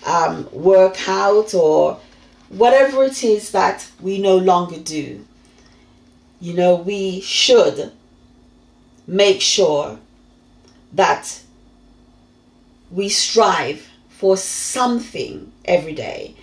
um, 0.07 0.49
work 0.53 1.09
out 1.09 1.55
or 1.55 2.01
whatever 2.49 3.05
it 3.05 3.23
is 3.23 3.51
that 3.53 3.89
we 4.01 4.19
no 4.19 4.37
longer 4.37 4.79
do 4.79 5.25
you 6.41 6.55
know 6.55 6.75
we 6.75 7.21
should 7.21 7.93
make 9.07 9.41
sure 9.41 9.99
that 10.93 11.41
we 12.91 13.09
strive 13.09 13.89
for 14.09 14.37
something 14.37 15.53
every 15.65 15.93
day 15.93 16.35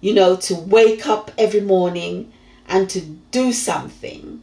you 0.00 0.14
know, 0.14 0.36
to 0.36 0.54
wake 0.54 1.06
up 1.06 1.30
every 1.36 1.60
morning 1.60 2.32
and 2.68 2.88
to 2.90 3.00
do 3.00 3.52
something 3.52 4.42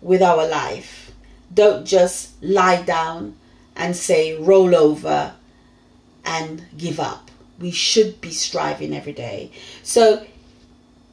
with 0.00 0.22
our 0.22 0.46
life. 0.46 1.12
Don't 1.52 1.84
just 1.86 2.42
lie 2.42 2.82
down 2.82 3.36
and 3.80 3.96
say, 3.96 4.36
roll 4.36 4.76
over 4.76 5.34
and 6.24 6.64
give 6.76 7.00
up. 7.00 7.30
We 7.58 7.70
should 7.70 8.20
be 8.20 8.30
striving 8.30 8.94
every 8.94 9.12
day. 9.12 9.50
So 9.82 10.24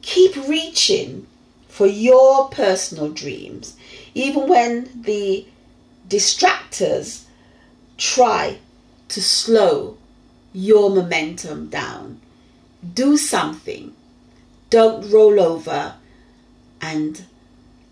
keep 0.02 0.36
reaching 0.36 1.26
for 1.68 1.86
your 1.86 2.48
personal 2.50 3.08
dreams, 3.08 3.76
even 4.14 4.48
when 4.48 5.02
the 5.02 5.46
distractors 6.08 7.24
try 7.96 8.58
to 9.08 9.22
slow 9.22 9.96
your 10.52 10.90
momentum 10.90 11.68
down 11.68 12.20
do 12.94 13.16
something. 13.16 13.94
Don't 14.70 15.10
roll 15.10 15.40
over 15.40 15.94
and 16.80 17.24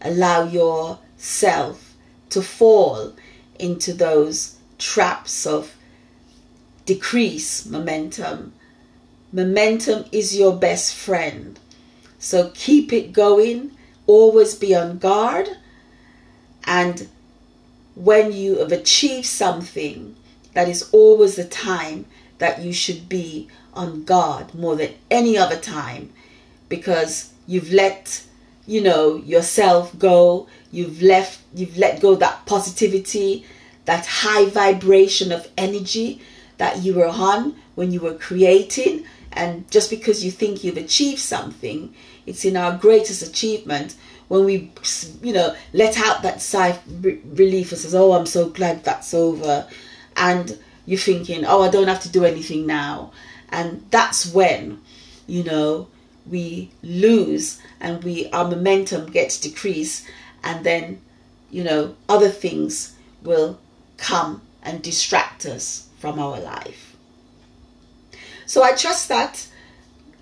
allow 0.00 0.44
yourself 0.44 1.94
to 2.30 2.42
fall 2.42 3.14
into 3.58 3.92
those 3.92 4.55
traps 4.78 5.46
of 5.46 5.74
decrease 6.84 7.66
momentum. 7.66 8.52
Momentum 9.32 10.04
is 10.12 10.36
your 10.36 10.56
best 10.56 10.94
friend. 10.94 11.58
So 12.18 12.50
keep 12.54 12.92
it 12.92 13.12
going, 13.12 13.72
always 14.06 14.54
be 14.54 14.74
on 14.74 14.98
guard, 14.98 15.48
and 16.64 17.08
when 17.94 18.32
you 18.32 18.58
have 18.58 18.72
achieved 18.72 19.26
something, 19.26 20.16
that 20.54 20.68
is 20.68 20.88
always 20.92 21.36
the 21.36 21.44
time 21.44 22.06
that 22.38 22.60
you 22.60 22.72
should 22.72 23.08
be 23.08 23.48
on 23.74 24.04
guard 24.04 24.54
more 24.54 24.76
than 24.76 24.94
any 25.10 25.36
other 25.36 25.56
time. 25.56 26.12
Because 26.68 27.32
you've 27.46 27.72
let 27.72 28.22
you 28.66 28.80
know 28.80 29.16
yourself 29.16 29.96
go. 29.98 30.48
You've 30.72 31.00
left 31.00 31.40
you've 31.54 31.76
let 31.78 32.00
go 32.00 32.16
that 32.16 32.44
positivity 32.46 33.46
that 33.87 34.07
high 34.07 34.46
vibration 34.46 35.33
of 35.33 35.49
energy 35.57 36.20
that 36.59 36.83
you 36.83 36.94
were 36.94 37.07
on 37.07 37.57
when 37.75 37.90
you 37.92 38.01
were 38.01 38.14
creating. 38.14 39.05
And 39.33 39.70
just 39.70 39.90
because 39.90 40.25
you 40.25 40.31
think 40.31 40.64
you've 40.64 40.77
achieved 40.77 41.18
something 41.18 41.94
it's 42.27 42.44
in 42.44 42.57
our 42.57 42.77
greatest 42.77 43.22
achievement 43.22 43.94
when 44.29 44.44
we 44.44 44.70
you 45.22 45.33
know 45.33 45.55
let 45.72 45.99
out 45.99 46.22
that 46.22 46.42
sigh 46.42 46.68
of 46.68 47.05
relief 47.38 47.70
and 47.70 47.81
says 47.81 47.94
oh 47.94 48.12
i'm 48.12 48.27
so 48.27 48.49
glad 48.49 48.85
that's 48.85 49.14
over. 49.14 49.66
And 50.16 50.59
you're 50.85 50.99
thinking 50.99 51.44
oh 51.46 51.62
i 51.62 51.70
don't 51.70 51.88
have 51.88 52.03
to 52.03 52.09
do 52.11 52.25
anything 52.25 52.66
now. 52.66 53.12
And 53.49 53.87
that's 53.90 54.33
when 54.33 54.81
you 55.27 55.44
know 55.44 55.88
we 56.29 56.72
lose 56.83 57.61
and 57.81 58.03
we 58.03 58.29
our 58.31 58.49
momentum 58.49 59.11
gets 59.11 59.40
decreased. 59.40 60.05
And 60.42 60.66
then 60.66 61.01
you 61.51 61.62
know 61.62 61.94
other 62.09 62.29
things 62.29 62.96
will 63.22 63.61
come 63.96 64.42
and 64.62 64.82
distract 64.82 65.46
us 65.46 65.88
from 65.98 66.18
our 66.18 66.40
life 66.40 66.96
so 68.46 68.62
i 68.62 68.72
trust 68.72 69.09
that 69.09 69.46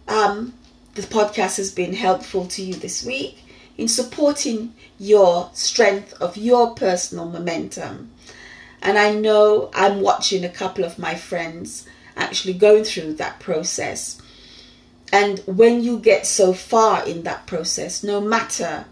um, 0.07 0.53
the 0.95 1.03
podcast 1.03 1.57
has 1.57 1.71
been 1.71 1.95
helpful 1.95 2.47
to 2.47 2.63
you 2.63 2.75
this 2.75 3.05
week 3.05 3.43
in 3.79 3.89
supporting 3.89 4.75
your 4.99 5.51
strength 5.55 6.13
of 6.21 6.37
your 6.37 6.75
personal 6.75 7.29
momentum 7.29 8.11
and 8.83 8.99
i 8.99 9.13
know 9.13 9.71
i'm 9.75 10.01
watching 10.01 10.45
a 10.45 10.49
couple 10.49 10.85
of 10.85 10.99
my 10.99 11.15
friends 11.15 11.87
actually 12.17 12.55
going 12.55 12.85
through 12.85 13.15
that 13.15 13.41
process. 13.41 14.21
And 15.13 15.41
when 15.47 15.83
you 15.83 15.99
get 15.99 16.27
so 16.27 16.53
far 16.53 17.07
in 17.07 17.23
that 17.23 17.47
process, 17.47 18.03
no 18.03 18.21
matter 18.21 18.85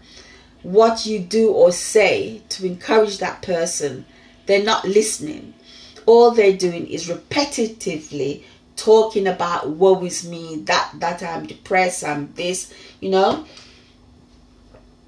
what 0.61 1.05
you 1.05 1.19
do 1.19 1.51
or 1.51 1.71
say 1.71 2.41
to 2.49 2.65
encourage 2.65 3.17
that 3.17 3.41
person, 3.41 4.05
they're 4.45 4.63
not 4.63 4.85
listening. 4.85 5.53
All 6.05 6.31
they're 6.31 6.57
doing 6.57 6.87
is 6.87 7.07
repetitively 7.07 8.43
talking 8.75 9.27
about 9.27 9.69
woe 9.69 10.03
is 10.03 10.27
me, 10.27 10.57
that 10.65 10.91
that 10.95 11.23
I'm 11.23 11.45
depressed, 11.45 12.03
I'm 12.03 12.33
this, 12.33 12.73
you 12.99 13.09
know. 13.09 13.45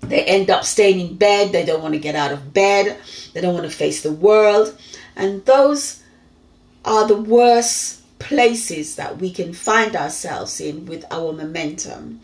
They 0.02 0.24
end 0.24 0.50
up 0.50 0.64
staying 0.64 1.00
in 1.00 1.16
bed, 1.16 1.52
they 1.52 1.66
don't 1.66 1.82
want 1.82 1.96
to 1.96 2.00
get 2.00 2.16
out 2.16 2.32
of 2.32 2.54
bed, 2.54 3.00
they 3.34 3.42
don't 3.42 3.56
want 3.56 3.66
to 3.66 3.76
face 3.76 4.04
the 4.04 4.12
world. 4.12 4.78
And 5.16 5.44
those 5.46 6.04
are 6.84 7.08
the 7.08 7.16
worst 7.16 8.02
places 8.20 8.96
that 8.96 9.18
we 9.18 9.32
can 9.32 9.54
find 9.54 9.96
ourselves 9.96 10.62
in 10.62 10.86
with 10.86 11.06
our 11.12 11.34
momentum. 11.34 12.22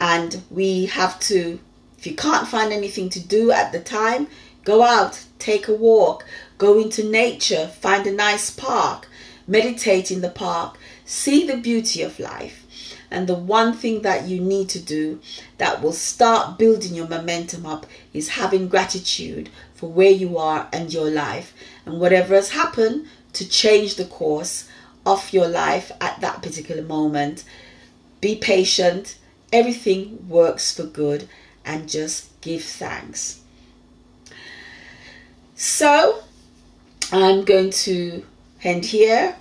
And 0.00 0.42
we 0.50 0.86
have 0.86 1.18
to, 1.20 1.58
if 1.98 2.06
you 2.06 2.14
can't 2.14 2.48
find 2.48 2.72
anything 2.72 3.10
to 3.10 3.20
do 3.20 3.50
at 3.50 3.72
the 3.72 3.80
time, 3.80 4.28
go 4.66 4.82
out, 4.82 5.24
take 5.38 5.68
a 5.68 5.72
walk, 5.72 6.26
go 6.58 6.78
into 6.78 7.08
nature, 7.08 7.68
find 7.68 8.04
a 8.06 8.12
nice 8.12 8.50
park, 8.50 9.08
meditate 9.46 10.10
in 10.10 10.20
the 10.20 10.28
park, 10.28 10.76
see 11.04 11.46
the 11.46 11.56
beauty 11.56 12.02
of 12.02 12.18
life. 12.18 12.64
And 13.08 13.28
the 13.28 13.36
one 13.36 13.72
thing 13.72 14.02
that 14.02 14.26
you 14.26 14.40
need 14.40 14.68
to 14.70 14.80
do 14.80 15.20
that 15.58 15.80
will 15.80 15.92
start 15.92 16.58
building 16.58 16.94
your 16.94 17.06
momentum 17.06 17.64
up 17.64 17.86
is 18.12 18.30
having 18.30 18.66
gratitude 18.66 19.48
for 19.72 19.88
where 19.88 20.10
you 20.10 20.36
are 20.36 20.68
and 20.72 20.92
your 20.92 21.10
life 21.10 21.54
and 21.86 22.00
whatever 22.00 22.34
has 22.34 22.50
happened 22.50 23.06
to 23.34 23.48
change 23.48 23.94
the 23.94 24.04
course 24.04 24.68
of 25.06 25.32
your 25.32 25.46
life 25.46 25.92
at 26.00 26.20
that 26.20 26.42
particular 26.42 26.82
moment. 26.82 27.44
Be 28.20 28.34
patient, 28.34 29.16
everything 29.52 30.28
works 30.28 30.74
for 30.74 30.82
good, 30.82 31.28
and 31.64 31.88
just 31.88 32.40
give 32.40 32.64
thanks. 32.64 33.42
So, 35.58 36.22
I'm 37.10 37.46
going 37.46 37.70
to 37.70 38.22
end 38.62 38.84
here. 38.84 39.36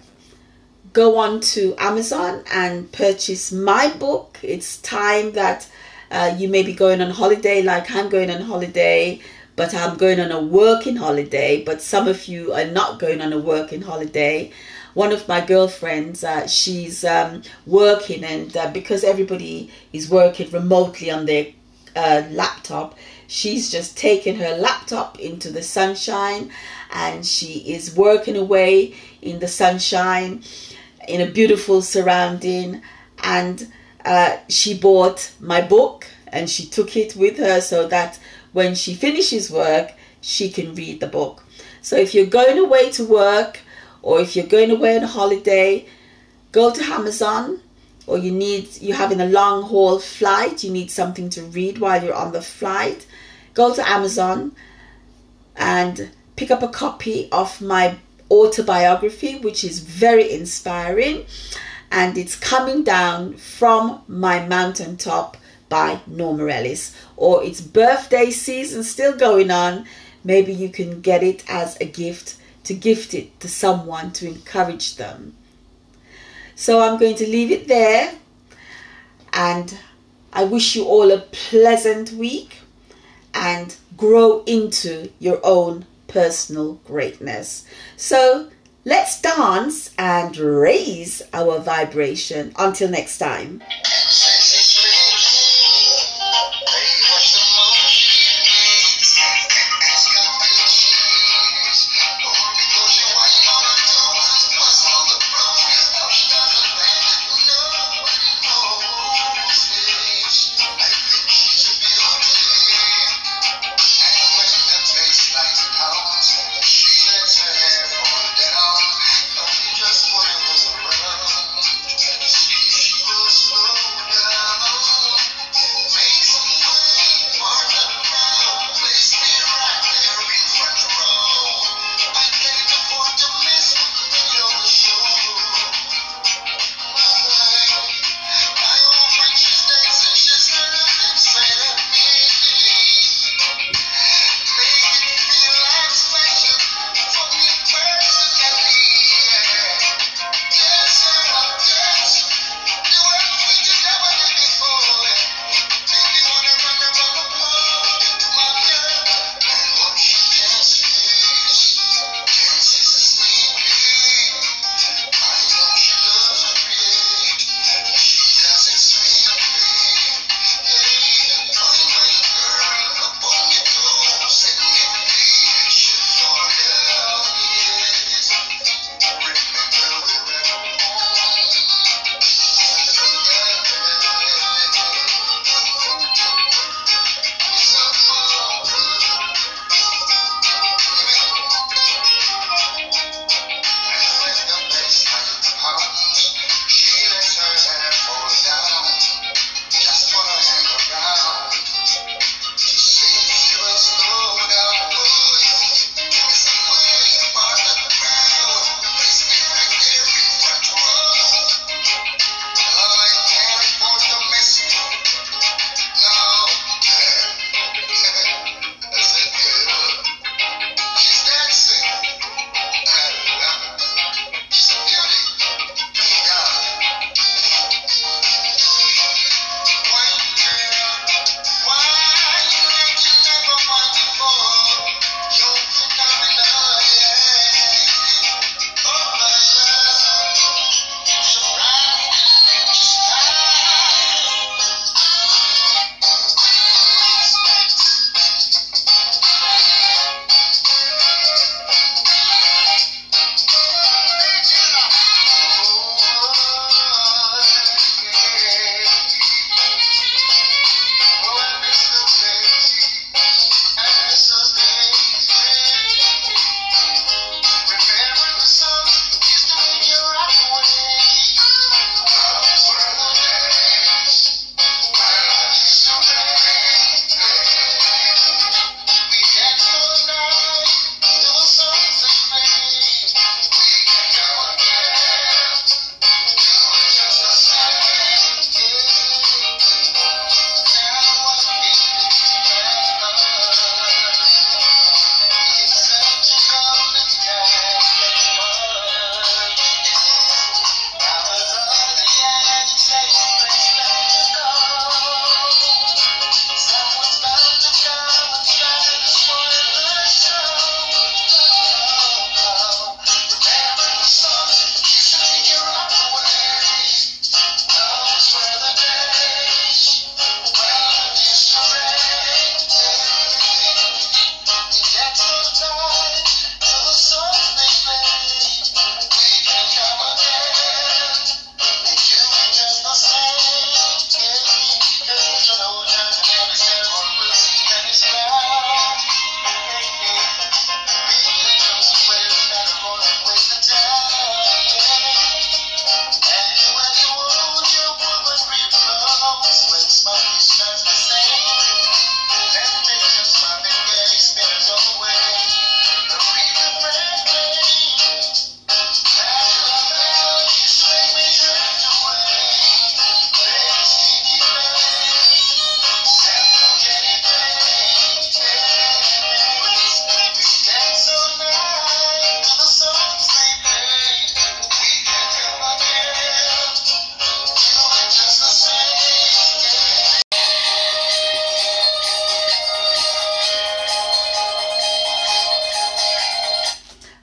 Go 0.93 1.17
on 1.17 1.41
to 1.41 1.75
Amazon 1.77 2.41
and 2.53 2.89
purchase 2.93 3.51
my 3.51 3.91
book. 3.99 4.39
It's 4.41 4.77
time 4.77 5.33
that 5.33 5.69
uh, 6.09 6.33
you 6.37 6.47
may 6.47 6.63
be 6.63 6.73
going 6.73 7.01
on 7.01 7.11
holiday, 7.11 7.61
like 7.61 7.91
I'm 7.91 8.07
going 8.07 8.31
on 8.31 8.43
holiday, 8.43 9.19
but 9.57 9.75
I'm 9.75 9.97
going 9.97 10.21
on 10.21 10.31
a 10.31 10.41
working 10.41 10.95
holiday. 10.95 11.61
But 11.65 11.81
some 11.81 12.07
of 12.07 12.29
you 12.29 12.53
are 12.53 12.65
not 12.65 12.97
going 12.97 13.19
on 13.19 13.33
a 13.33 13.37
working 13.37 13.81
holiday 13.81 14.53
one 14.93 15.11
of 15.11 15.27
my 15.27 15.45
girlfriends, 15.45 16.23
uh, 16.23 16.47
she's 16.47 17.03
um, 17.03 17.41
working, 17.65 18.23
and 18.23 18.55
uh, 18.55 18.71
because 18.71 19.03
everybody 19.03 19.69
is 19.91 20.09
working 20.09 20.49
remotely 20.51 21.11
on 21.11 21.25
their 21.25 21.47
uh, 21.97 22.23
laptop, 22.31 22.95
she's 23.27 23.71
just 23.71 23.97
taken 23.97 24.35
her 24.35 24.55
laptop 24.57 25.19
into 25.19 25.51
the 25.51 25.63
sunshine 25.63 26.51
and 26.91 27.25
she 27.25 27.73
is 27.73 27.95
working 27.95 28.37
away 28.37 28.95
in 29.21 29.39
the 29.39 29.47
sunshine 29.47 30.43
in 31.07 31.21
a 31.21 31.31
beautiful 31.31 31.81
surrounding. 31.81 32.81
And 33.23 33.71
uh, 34.03 34.37
she 34.49 34.77
bought 34.77 35.31
my 35.39 35.61
book 35.61 36.07
and 36.27 36.49
she 36.49 36.65
took 36.65 36.95
it 36.95 37.15
with 37.15 37.37
her 37.37 37.61
so 37.61 37.87
that 37.87 38.19
when 38.53 38.75
she 38.75 38.93
finishes 38.93 39.51
work, 39.51 39.93
she 40.21 40.49
can 40.49 40.75
read 40.75 40.99
the 40.99 41.07
book. 41.07 41.43
So 41.81 41.95
if 41.97 42.13
you're 42.13 42.25
going 42.25 42.57
away 42.57 42.89
to 42.91 43.05
work, 43.05 43.59
or 44.01 44.19
if 44.19 44.35
you're 44.35 44.45
going 44.45 44.71
away 44.71 44.97
on 44.97 45.03
holiday, 45.03 45.85
go 46.51 46.71
to 46.71 46.83
Amazon 46.83 47.59
or 48.07 48.17
you 48.17 48.31
need 48.31 48.69
you're 48.81 48.95
having 48.95 49.19
a 49.19 49.25
long 49.25 49.63
haul 49.63 49.99
flight, 49.99 50.63
you 50.63 50.71
need 50.71 50.91
something 50.91 51.29
to 51.31 51.41
read 51.43 51.79
while 51.79 52.03
you're 52.03 52.13
on 52.13 52.31
the 52.31 52.41
flight, 52.41 53.05
go 53.55 53.73
to 53.73 53.89
Amazon 53.89 54.55
and 55.55 56.11
pick 56.35 56.51
up 56.51 56.61
a 56.61 56.67
copy 56.67 57.27
of 57.31 57.61
my 57.61 57.97
autobiography, 58.29 59.39
which 59.39 59.63
is 59.63 59.79
very 59.79 60.31
inspiring, 60.31 61.25
and 61.91 62.17
it's 62.17 62.35
coming 62.35 62.83
down 62.83 63.33
from 63.35 64.03
my 64.07 64.45
mountaintop 64.45 65.37
by 65.69 65.99
Norma 66.05 66.47
Ellis, 66.47 66.95
or 67.17 67.43
it's 67.43 67.61
birthday 67.61 68.29
season 68.29 68.83
still 68.83 69.17
going 69.17 69.49
on. 69.49 69.85
Maybe 70.23 70.53
you 70.53 70.69
can 70.69 71.01
get 71.01 71.23
it 71.23 71.43
as 71.49 71.77
a 71.79 71.85
gift 71.85 72.37
to 72.65 72.73
gift 72.73 73.13
it 73.13 73.39
to 73.39 73.47
someone 73.47 74.11
to 74.13 74.27
encourage 74.27 74.97
them. 74.97 75.35
So 76.55 76.81
I'm 76.81 76.99
going 76.99 77.15
to 77.15 77.27
leave 77.27 77.51
it 77.51 77.67
there 77.67 78.13
and 79.33 79.77
I 80.33 80.45
wish 80.45 80.75
you 80.75 80.85
all 80.85 81.11
a 81.11 81.19
pleasant 81.19 82.11
week 82.13 82.57
and 83.35 83.75
grow 83.97 84.43
into 84.45 85.11
your 85.19 85.39
own 85.43 85.85
personal 86.07 86.75
greatness. 86.85 87.65
So 87.97 88.49
let's 88.85 89.21
dance 89.21 89.93
and 89.97 90.35
raise 90.37 91.21
our 91.33 91.59
vibration. 91.59 92.53
Until 92.57 92.89
next 92.89 93.17
time. 93.17 93.61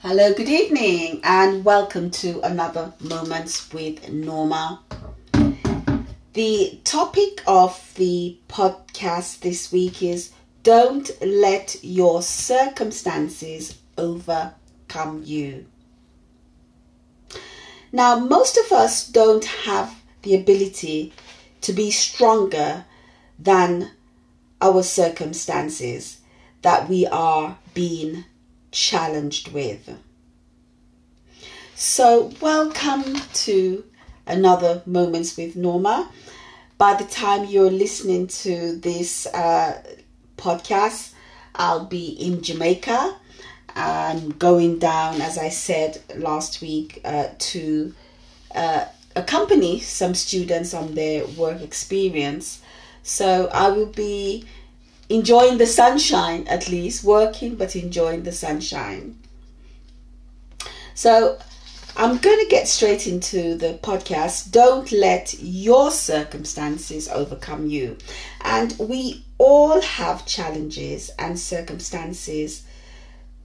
Hello, 0.04 0.34
good 0.34 0.48
evening, 0.48 1.20
and 1.22 1.64
welcome 1.64 2.10
to 2.10 2.40
another 2.40 2.92
Moments 2.98 3.72
with 3.72 4.10
Norma. 4.10 4.80
The 6.32 6.80
topic 6.82 7.40
of 7.46 7.92
the 7.94 8.36
podcast 8.48 9.42
this 9.42 9.70
week 9.70 10.02
is 10.02 10.32
Don't 10.64 11.08
Let 11.24 11.76
Your 11.84 12.20
Circumstances 12.20 13.78
Overcome 13.96 15.22
You. 15.24 15.66
Now, 17.92 18.18
most 18.18 18.56
of 18.56 18.72
us 18.72 19.06
don't 19.06 19.44
have 19.44 20.02
the 20.22 20.34
ability 20.34 21.12
to 21.60 21.72
be 21.72 21.92
stronger 21.92 22.86
than 23.38 23.92
our 24.60 24.82
circumstances 24.82 26.18
that 26.62 26.88
we 26.88 27.06
are 27.06 27.56
being 27.72 28.24
challenged 28.72 29.52
with. 29.52 29.96
So, 31.76 32.32
welcome 32.40 33.16
to 33.34 33.84
another 34.26 34.82
Moments 34.86 35.36
with 35.36 35.54
Norma. 35.54 36.10
By 36.78 36.94
the 36.94 37.04
time 37.04 37.44
you're 37.44 37.70
listening 37.70 38.26
to 38.28 38.76
this 38.76 39.26
uh, 39.26 39.82
podcast, 40.36 41.12
I'll 41.54 41.84
be 41.84 42.08
in 42.08 42.42
Jamaica. 42.42 43.16
I'm 43.74 44.30
going 44.30 44.78
down, 44.78 45.20
as 45.20 45.38
I 45.38 45.48
said 45.48 46.02
last 46.16 46.60
week, 46.60 47.00
uh, 47.04 47.28
to 47.38 47.94
uh, 48.54 48.86
accompany 49.14 49.80
some 49.80 50.14
students 50.14 50.74
on 50.74 50.94
their 50.94 51.26
work 51.26 51.62
experience. 51.62 52.60
So 53.02 53.48
I 53.52 53.70
will 53.70 53.86
be 53.86 54.46
enjoying 55.12 55.58
the 55.58 55.66
sunshine 55.66 56.46
at 56.48 56.70
least, 56.70 57.04
working 57.04 57.54
but 57.54 57.76
enjoying 57.76 58.22
the 58.22 58.32
sunshine. 58.32 59.14
So 60.94 61.38
I'm 61.96 62.16
going 62.16 62.38
to 62.38 62.46
get 62.48 62.66
straight 62.66 63.06
into 63.06 63.54
the 63.54 63.78
podcast. 63.82 64.50
Don't 64.50 64.90
let 64.90 65.34
your 65.38 65.90
circumstances 65.90 67.08
overcome 67.08 67.66
you. 67.66 67.98
And 68.40 68.74
we 68.78 69.22
all 69.36 69.82
have 69.82 70.24
challenges 70.24 71.10
and 71.18 71.38
circumstances 71.38 72.64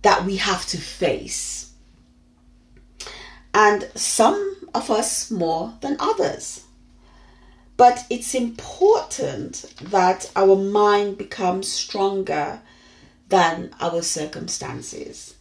that 0.03 0.23
we 0.23 0.37
have 0.37 0.65
to 0.67 0.77
face. 0.77 1.73
And 3.53 3.89
some 3.95 4.55
of 4.73 4.89
us 4.89 5.29
more 5.29 5.73
than 5.81 5.97
others. 5.99 6.63
But 7.77 8.05
it's 8.09 8.33
important 8.33 9.73
that 9.79 10.31
our 10.35 10.55
mind 10.55 11.19
becomes 11.19 11.71
stronger 11.71 12.59
than 13.29 13.75
our 13.79 14.01
circumstances 14.01 15.35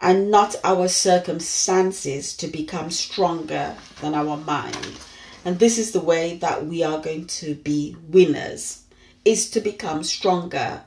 and 0.00 0.30
not 0.30 0.54
our 0.62 0.86
circumstances 0.86 2.36
to 2.36 2.46
become 2.46 2.90
stronger 2.90 3.74
than 4.00 4.14
our 4.14 4.36
mind. 4.36 4.98
And 5.44 5.58
this 5.58 5.76
is 5.76 5.90
the 5.90 6.00
way 6.00 6.36
that 6.38 6.66
we 6.66 6.84
are 6.84 7.00
going 7.00 7.26
to 7.26 7.54
be 7.56 7.96
winners 8.08 8.82
is 9.24 9.50
to 9.50 9.60
become 9.60 10.04
stronger 10.04 10.82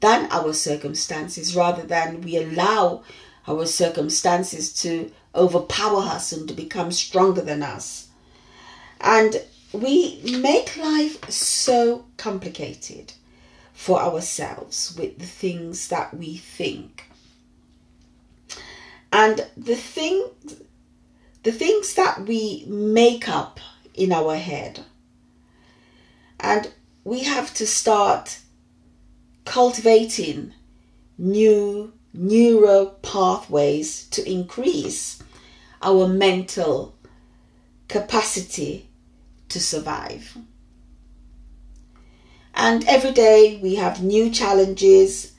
than 0.00 0.30
our 0.30 0.52
circumstances 0.52 1.56
rather 1.56 1.82
than 1.82 2.20
we 2.20 2.36
allow 2.36 3.02
our 3.48 3.64
circumstances 3.64 4.72
to 4.82 5.10
overpower 5.34 6.02
us 6.02 6.32
and 6.32 6.48
to 6.48 6.54
become 6.54 6.92
stronger 6.92 7.40
than 7.40 7.62
us. 7.62 8.08
And 9.00 9.42
we 9.72 10.20
make 10.40 10.76
life 10.76 11.30
so 11.30 12.06
complicated 12.16 13.12
for 13.72 14.00
ourselves 14.00 14.96
with 14.98 15.18
the 15.18 15.26
things 15.26 15.88
that 15.88 16.14
we 16.14 16.36
think. 16.36 17.04
And 19.12 19.46
the 19.56 19.76
thing 19.76 20.30
the 21.42 21.52
things 21.52 21.94
that 21.94 22.26
we 22.26 22.64
make 22.66 23.28
up 23.28 23.60
in 23.94 24.10
our 24.10 24.34
head. 24.34 24.80
And 26.40 26.72
we 27.04 27.20
have 27.20 27.54
to 27.54 27.66
start 27.68 28.40
cultivating 29.44 30.52
new 31.16 31.92
neural 32.12 32.86
pathways 33.02 34.08
to 34.08 34.28
increase 34.28 35.22
our 35.80 36.08
mental 36.08 36.96
capacity 37.86 38.88
to 39.48 39.60
survive. 39.60 40.36
And 42.54 42.84
every 42.88 43.12
day 43.12 43.60
we 43.62 43.74
have 43.76 44.02
new 44.02 44.30
challenges 44.30 45.32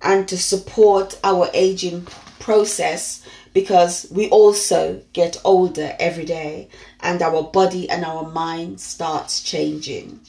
and 0.00 0.28
to 0.28 0.38
support 0.38 1.18
our 1.24 1.48
aging 1.52 2.06
process 2.38 3.22
because 3.52 4.06
we 4.10 4.28
also 4.28 5.02
get 5.12 5.40
older 5.44 5.96
every 5.98 6.24
day 6.24 6.68
and 7.00 7.22
our 7.22 7.42
body 7.42 7.88
and 7.90 8.04
our 8.04 8.28
mind 8.30 8.80
starts 8.80 9.42
changing. 9.42 10.20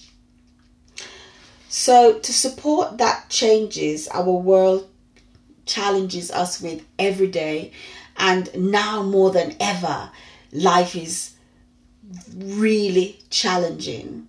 So 1.69 2.17
to 2.17 2.33
support 2.33 2.97
that 2.97 3.29
changes 3.29 4.07
our 4.07 4.31
world 4.31 4.89
challenges 5.65 6.31
us 6.31 6.61
with 6.61 6.83
every 6.97 7.27
day 7.27 7.71
and 8.15 8.49
now 8.55 9.03
more 9.03 9.31
than 9.31 9.55
ever 9.59 10.09
life 10.51 10.95
is 10.95 11.36
really 12.35 13.19
challenging. 13.29 14.27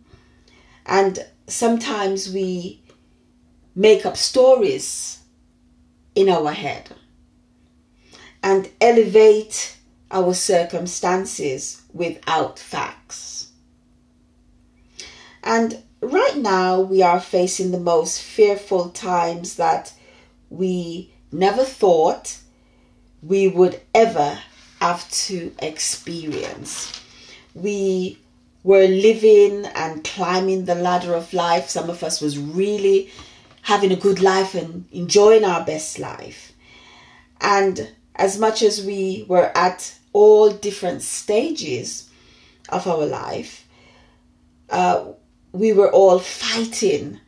And 0.86 1.24
sometimes 1.46 2.32
we 2.32 2.82
make 3.74 4.04
up 4.04 4.16
stories 4.16 5.20
in 6.14 6.28
our 6.28 6.52
head 6.52 6.90
and 8.42 8.68
elevate 8.80 9.76
our 10.10 10.34
circumstances 10.34 11.82
without 11.92 12.58
facts. 12.58 13.52
And 15.42 15.82
right 16.00 16.36
now, 16.36 16.80
we 16.80 17.02
are 17.02 17.20
facing 17.20 17.70
the 17.70 17.80
most 17.80 18.20
fearful 18.20 18.90
times 18.90 19.56
that 19.56 19.92
we 20.50 21.12
never 21.30 21.64
thought 21.64 22.38
we 23.22 23.48
would 23.48 23.80
ever 23.94 24.38
have 24.80 25.08
to 25.10 25.52
experience 25.60 27.00
we 27.62 28.18
were 28.64 28.86
living 28.86 29.66
and 29.66 30.04
climbing 30.04 30.64
the 30.64 30.74
ladder 30.74 31.14
of 31.14 31.32
life. 31.32 31.68
Some 31.68 31.88
of 31.90 32.02
us 32.02 32.20
was 32.20 32.38
really 32.38 33.10
having 33.62 33.92
a 33.92 33.96
good 33.96 34.20
life 34.20 34.54
and 34.54 34.86
enjoying 34.92 35.44
our 35.44 35.64
best 35.64 35.98
life. 35.98 36.52
And 37.40 37.92
as 38.16 38.38
much 38.38 38.62
as 38.62 38.84
we 38.84 39.24
were 39.28 39.56
at 39.56 39.94
all 40.12 40.50
different 40.50 41.02
stages 41.02 42.08
of 42.68 42.86
our 42.86 43.06
life, 43.06 43.66
uh, 44.70 45.06
we 45.52 45.72
were 45.72 45.90
all 45.90 46.18
fighting 46.18 47.20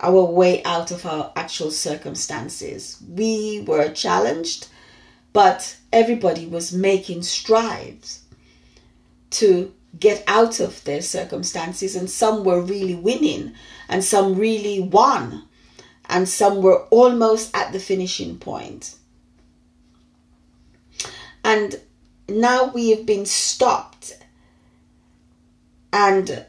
our 0.00 0.24
way 0.24 0.62
out 0.64 0.90
of 0.90 1.06
our 1.06 1.32
actual 1.36 1.70
circumstances. 1.70 3.02
We 3.08 3.64
were 3.66 3.90
challenged, 3.90 4.68
but 5.32 5.76
everybody 5.92 6.46
was 6.46 6.72
making 6.72 7.22
strides 7.22 8.22
to 9.30 9.72
get 9.98 10.22
out 10.26 10.60
of 10.60 10.82
their 10.84 11.02
circumstances, 11.02 11.96
and 11.96 12.10
some 12.10 12.44
were 12.44 12.60
really 12.60 12.94
winning, 12.94 13.54
and 13.88 14.04
some 14.04 14.34
really 14.34 14.80
won, 14.80 15.44
and 16.08 16.28
some 16.28 16.62
were 16.62 16.84
almost 16.86 17.54
at 17.56 17.72
the 17.72 17.78
finishing 17.78 18.38
point. 18.38 18.96
And 21.44 21.80
now 22.28 22.72
we 22.72 22.90
have 22.90 23.06
been 23.06 23.24
stopped 23.26 24.18
and 25.92 26.44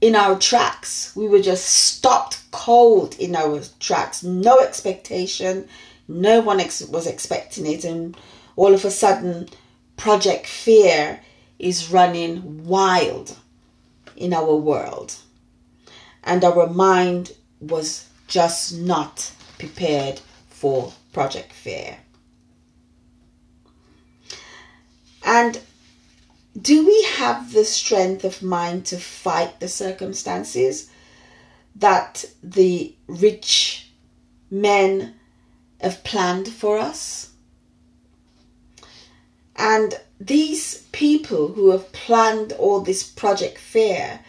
in 0.00 0.14
our 0.14 0.38
tracks. 0.38 1.14
We 1.14 1.28
were 1.28 1.42
just 1.42 1.66
stopped 1.66 2.50
cold 2.50 3.16
in 3.18 3.36
our 3.36 3.60
tracks. 3.80 4.22
No 4.22 4.60
expectation. 4.60 5.68
No 6.06 6.40
one 6.40 6.60
ex- 6.60 6.82
was 6.88 7.06
expecting 7.06 7.66
it. 7.66 7.84
And 7.84 8.16
all 8.56 8.74
of 8.74 8.84
a 8.84 8.90
sudden, 8.90 9.48
Project 9.96 10.46
Fear 10.46 11.20
is 11.58 11.90
running 11.90 12.66
wild 12.66 13.36
in 14.16 14.32
our 14.32 14.54
world. 14.54 15.16
And 16.24 16.44
our 16.44 16.66
mind 16.66 17.32
was 17.60 18.06
just 18.26 18.76
not 18.76 19.32
prepared 19.58 20.20
for 20.48 20.92
Project 21.12 21.52
Fear. 21.52 21.98
And 25.24 25.60
do 26.60 26.86
we 26.86 27.02
have 27.16 27.52
the 27.52 27.64
strength 27.64 28.24
of 28.24 28.42
mind 28.42 28.86
to 28.86 28.96
fight 28.96 29.60
the 29.60 29.68
circumstances 29.68 30.90
that 31.76 32.24
the 32.42 32.94
rich 33.06 33.90
men 34.50 35.14
have 35.80 36.02
planned 36.04 36.48
for 36.48 36.78
us? 36.78 37.30
And 39.56 39.98
these 40.20 40.82
people 40.92 41.48
who 41.48 41.70
have 41.70 41.92
planned 41.92 42.52
all 42.52 42.80
this 42.80 43.02
project 43.02 43.58
fear 43.58 44.20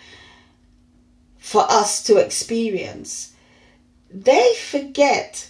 for 1.38 1.65
us 1.69 2.04
to 2.04 2.17
experience, 2.17 3.34
they 4.12 4.54
forget 4.56 5.49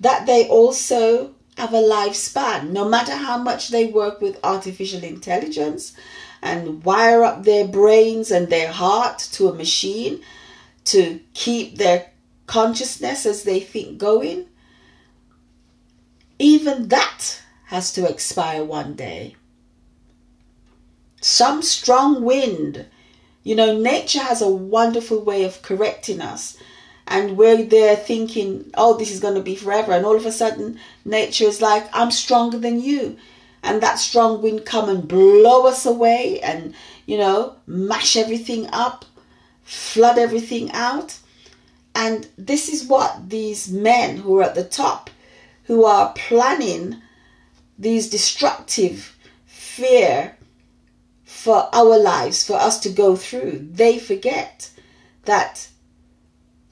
that 0.00 0.26
they 0.26 0.46
also 0.48 1.34
have 1.56 1.72
a 1.72 1.82
lifespan. 1.82 2.70
No 2.70 2.88
matter 2.88 3.14
how 3.14 3.38
much 3.38 3.68
they 3.68 3.86
work 3.86 4.20
with 4.20 4.38
artificial 4.44 5.02
intelligence 5.02 5.94
and 6.42 6.84
wire 6.84 7.24
up 7.24 7.44
their 7.44 7.66
brains 7.66 8.30
and 8.30 8.48
their 8.48 8.70
heart 8.70 9.18
to 9.32 9.48
a 9.48 9.54
machine 9.54 10.20
to 10.84 11.18
keep 11.34 11.78
their 11.78 12.10
consciousness 12.46 13.26
as 13.26 13.42
they 13.42 13.58
think 13.58 13.98
going, 13.98 14.46
even 16.38 16.88
that 16.88 17.42
has 17.66 17.92
to 17.92 18.08
expire 18.08 18.62
one 18.62 18.94
day. 18.94 19.34
Some 21.26 21.60
strong 21.62 22.22
wind. 22.22 22.86
You 23.42 23.56
know, 23.56 23.76
nature 23.76 24.20
has 24.20 24.40
a 24.40 24.48
wonderful 24.48 25.24
way 25.24 25.42
of 25.42 25.60
correcting 25.60 26.20
us. 26.20 26.56
And 27.08 27.36
we're 27.36 27.64
there 27.64 27.96
thinking, 27.96 28.70
oh, 28.74 28.96
this 28.96 29.10
is 29.10 29.18
going 29.18 29.34
to 29.34 29.42
be 29.42 29.56
forever. 29.56 29.90
And 29.90 30.06
all 30.06 30.14
of 30.14 30.24
a 30.24 30.30
sudden, 30.30 30.78
nature 31.04 31.46
is 31.46 31.60
like, 31.60 31.88
I'm 31.92 32.12
stronger 32.12 32.60
than 32.60 32.80
you. 32.80 33.16
And 33.64 33.82
that 33.82 33.98
strong 33.98 34.40
wind 34.40 34.66
come 34.66 34.88
and 34.88 35.08
blow 35.08 35.66
us 35.66 35.84
away 35.84 36.38
and, 36.42 36.76
you 37.06 37.18
know, 37.18 37.56
mash 37.66 38.16
everything 38.16 38.68
up, 38.72 39.04
flood 39.64 40.18
everything 40.18 40.70
out. 40.70 41.18
And 41.96 42.28
this 42.38 42.68
is 42.68 42.86
what 42.86 43.30
these 43.30 43.68
men 43.68 44.18
who 44.18 44.38
are 44.38 44.44
at 44.44 44.54
the 44.54 44.62
top, 44.62 45.10
who 45.64 45.84
are 45.84 46.12
planning 46.14 47.02
these 47.76 48.08
destructive 48.08 49.16
fear 49.44 50.35
for 51.46 51.68
our 51.72 51.96
lives, 51.96 52.42
for 52.42 52.54
us 52.54 52.80
to 52.80 52.88
go 52.88 53.14
through, 53.14 53.68
they 53.70 54.00
forget 54.00 54.68
that 55.26 55.68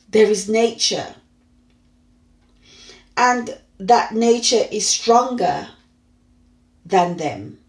there 0.08 0.26
is 0.26 0.48
nature. 0.48 1.14
And 3.16 3.56
that 3.78 4.12
nature 4.16 4.64
is 4.72 4.88
stronger 4.88 5.68
than 6.84 7.18
them. 7.18 7.60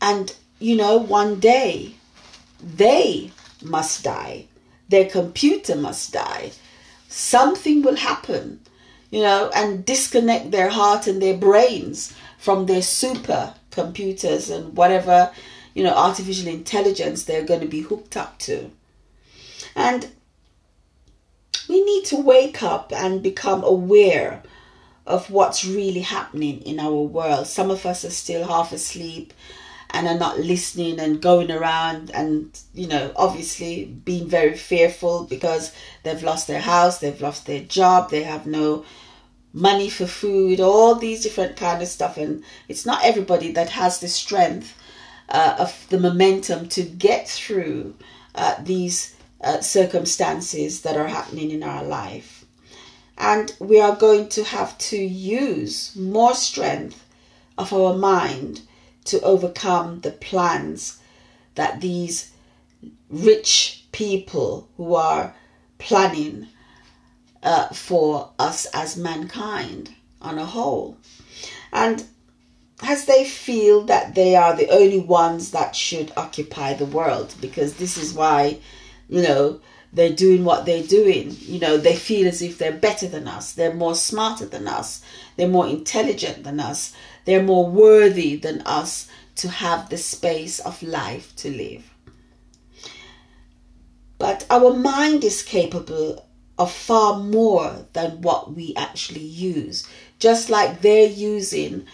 And, 0.00 0.32
you 0.60 0.76
know, 0.76 0.98
one 0.98 1.40
day 1.40 1.96
they 2.62 3.32
must 3.60 4.04
die. 4.04 4.46
Their 4.88 5.06
computer 5.06 5.74
must 5.74 6.12
die. 6.12 6.52
Something 7.08 7.82
will 7.82 7.96
happen, 7.96 8.60
you 9.10 9.22
know, 9.22 9.50
and 9.52 9.84
disconnect 9.84 10.52
their 10.52 10.68
heart 10.68 11.08
and 11.08 11.20
their 11.20 11.36
brains 11.36 12.14
from 12.38 12.66
their 12.66 12.82
super 12.82 13.54
computers 13.76 14.50
and 14.50 14.76
whatever, 14.76 15.30
you 15.74 15.84
know, 15.84 15.94
artificial 15.94 16.48
intelligence 16.48 17.22
they're 17.22 17.44
going 17.44 17.60
to 17.60 17.68
be 17.68 17.82
hooked 17.82 18.16
up 18.16 18.38
to. 18.40 18.70
And 19.76 20.08
we 21.68 21.84
need 21.84 22.04
to 22.06 22.16
wake 22.16 22.62
up 22.62 22.92
and 22.92 23.22
become 23.22 23.62
aware 23.62 24.42
of 25.06 25.30
what's 25.30 25.64
really 25.64 26.00
happening 26.00 26.60
in 26.62 26.80
our 26.80 27.02
world. 27.02 27.46
Some 27.46 27.70
of 27.70 27.86
us 27.86 28.04
are 28.04 28.10
still 28.10 28.48
half 28.48 28.72
asleep 28.72 29.32
and 29.90 30.08
are 30.08 30.18
not 30.18 30.40
listening 30.40 30.98
and 30.98 31.22
going 31.22 31.50
around 31.50 32.10
and 32.12 32.58
you 32.74 32.88
know 32.88 33.12
obviously 33.16 33.84
being 33.84 34.28
very 34.28 34.56
fearful 34.56 35.24
because 35.24 35.72
they've 36.02 36.24
lost 36.24 36.48
their 36.48 36.60
house 36.60 36.98
they've 36.98 37.20
lost 37.20 37.46
their 37.46 37.60
job 37.60 38.10
they 38.10 38.22
have 38.22 38.46
no 38.46 38.84
money 39.56 39.88
for 39.88 40.06
food 40.06 40.60
all 40.60 40.94
these 40.94 41.22
different 41.22 41.56
kind 41.56 41.80
of 41.82 41.88
stuff. 41.88 42.18
And 42.18 42.44
it's 42.68 42.84
not 42.84 43.02
everybody 43.02 43.52
that 43.52 43.70
has 43.70 44.00
the 44.00 44.08
strength 44.08 44.76
uh, 45.30 45.56
of 45.58 45.86
the 45.88 45.98
momentum 45.98 46.68
to 46.68 46.82
get 46.82 47.26
through 47.26 47.94
uh, 48.34 48.56
these 48.62 49.16
uh, 49.40 49.60
circumstances 49.60 50.82
that 50.82 50.96
are 50.96 51.08
happening 51.08 51.50
in 51.50 51.62
our 51.62 51.82
life. 51.82 52.44
And 53.16 53.54
we 53.58 53.80
are 53.80 53.96
going 53.96 54.28
to 54.30 54.44
have 54.44 54.76
to 54.90 54.98
use 54.98 55.96
more 55.96 56.34
strength 56.34 57.02
of 57.56 57.72
our 57.72 57.96
mind 57.96 58.60
to 59.06 59.22
overcome 59.22 60.00
the 60.00 60.10
plans 60.10 61.00
that 61.54 61.80
these 61.80 62.32
rich 63.08 63.86
people 63.90 64.68
who 64.76 64.94
are 64.94 65.34
planning 65.78 66.48
uh, 67.46 67.68
for 67.68 68.32
us 68.40 68.66
as 68.74 68.96
mankind 68.96 69.94
on 70.20 70.36
a 70.36 70.44
whole. 70.44 70.98
And 71.72 72.04
as 72.82 73.06
they 73.06 73.24
feel 73.24 73.82
that 73.84 74.16
they 74.16 74.34
are 74.34 74.54
the 74.54 74.68
only 74.68 74.98
ones 74.98 75.52
that 75.52 75.76
should 75.76 76.12
occupy 76.16 76.74
the 76.74 76.84
world, 76.84 77.34
because 77.40 77.74
this 77.74 77.96
is 77.96 78.12
why, 78.12 78.58
you 79.08 79.22
know, 79.22 79.60
they're 79.92 80.12
doing 80.12 80.44
what 80.44 80.66
they're 80.66 80.82
doing. 80.82 81.34
You 81.38 81.60
know, 81.60 81.76
they 81.76 81.94
feel 81.94 82.26
as 82.26 82.42
if 82.42 82.58
they're 82.58 82.72
better 82.72 83.06
than 83.06 83.28
us, 83.28 83.52
they're 83.52 83.72
more 83.72 83.94
smarter 83.94 84.44
than 84.44 84.66
us, 84.66 85.00
they're 85.36 85.48
more 85.48 85.68
intelligent 85.68 86.42
than 86.42 86.58
us, 86.58 86.92
they're 87.24 87.42
more 87.42 87.66
worthy 87.70 88.34
than 88.34 88.60
us 88.62 89.08
to 89.36 89.48
have 89.48 89.88
the 89.88 89.98
space 89.98 90.58
of 90.58 90.82
life 90.82 91.34
to 91.36 91.50
live. 91.50 91.94
But 94.18 94.46
our 94.50 94.74
mind 94.74 95.22
is 95.22 95.42
capable 95.42 96.25
of 96.58 96.72
far 96.72 97.18
more 97.18 97.86
than 97.92 98.22
what 98.22 98.54
we 98.54 98.74
actually 98.76 99.24
use, 99.24 99.86
just 100.18 100.48
like 100.48 100.80
they're 100.80 101.08
using 101.08 101.86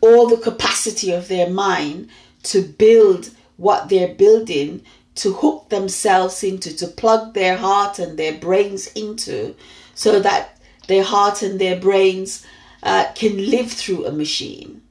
all 0.00 0.26
the 0.28 0.36
capacity 0.36 1.12
of 1.12 1.28
their 1.28 1.50
mind 1.50 2.08
to 2.42 2.62
build 2.62 3.30
what 3.56 3.88
they're 3.88 4.14
building 4.14 4.82
to 5.16 5.32
hook 5.32 5.68
themselves 5.70 6.44
into, 6.44 6.74
to 6.76 6.86
plug 6.86 7.34
their 7.34 7.56
heart 7.56 7.98
and 7.98 8.18
their 8.18 8.38
brains 8.38 8.86
into, 8.92 9.54
so 9.94 10.20
that 10.20 10.58
their 10.88 11.02
heart 11.02 11.42
and 11.42 11.58
their 11.58 11.78
brains 11.80 12.46
uh, 12.82 13.10
can 13.14 13.50
live 13.50 13.72
through 13.72 14.06
a 14.06 14.12
machine. 14.12 14.82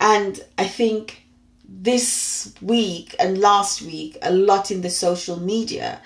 And 0.00 0.44
I 0.58 0.66
think 0.66 1.23
this 1.68 2.52
week 2.60 3.14
and 3.18 3.38
last 3.38 3.82
week, 3.82 4.18
a 4.22 4.32
lot 4.32 4.70
in 4.70 4.82
the 4.82 4.90
social 4.90 5.38
media, 5.38 6.00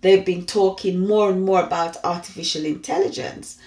they've 0.00 0.24
been 0.24 0.46
talking 0.46 1.06
more 1.06 1.30
and 1.30 1.44
more 1.44 1.62
about 1.62 2.02
artificial 2.04 2.64
intelligence. 2.64 3.58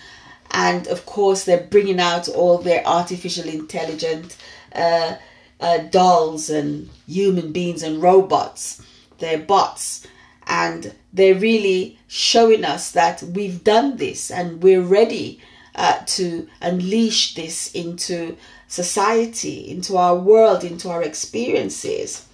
And 0.52 0.88
of 0.88 1.06
course, 1.06 1.46
they're 1.46 1.68
bringing 1.68 2.00
out 2.00 2.28
all 2.28 2.60
their 2.60 2.86
artificial 2.86 3.48
intelligent 3.48 4.38
uh, 4.74 5.16
uh, 5.60 5.78
dolls 5.89 6.50
and 6.50 6.89
human 7.08 7.52
beings 7.52 7.84
and 7.84 8.02
robots. 8.02 8.82
They're 9.20 9.39
bots. 9.39 10.06
And 10.46 10.94
they're 11.14 11.36
really 11.36 11.98
showing 12.08 12.66
us 12.66 12.91
that 12.91 13.24
we've 13.24 13.64
done 13.64 13.98
this 13.98 14.30
and 14.30 14.62
we're 14.62 14.82
ready 14.82 15.39
uh, 15.76 16.00
to 16.06 16.48
unleash 16.62 17.36
this 17.36 17.72
into 17.74 18.38
society, 18.74 19.69
into 19.69 19.97
our 19.97 20.15
world, 20.15 20.63
into 20.63 20.89
our 20.89 21.03
experiences. 21.03 22.26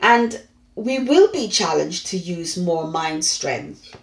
And 0.00 0.42
we 0.74 0.98
will 0.98 1.32
be 1.32 1.48
challenged 1.48 2.08
to 2.08 2.18
use 2.18 2.58
more 2.58 2.86
mind 2.86 3.24
strength. 3.24 3.96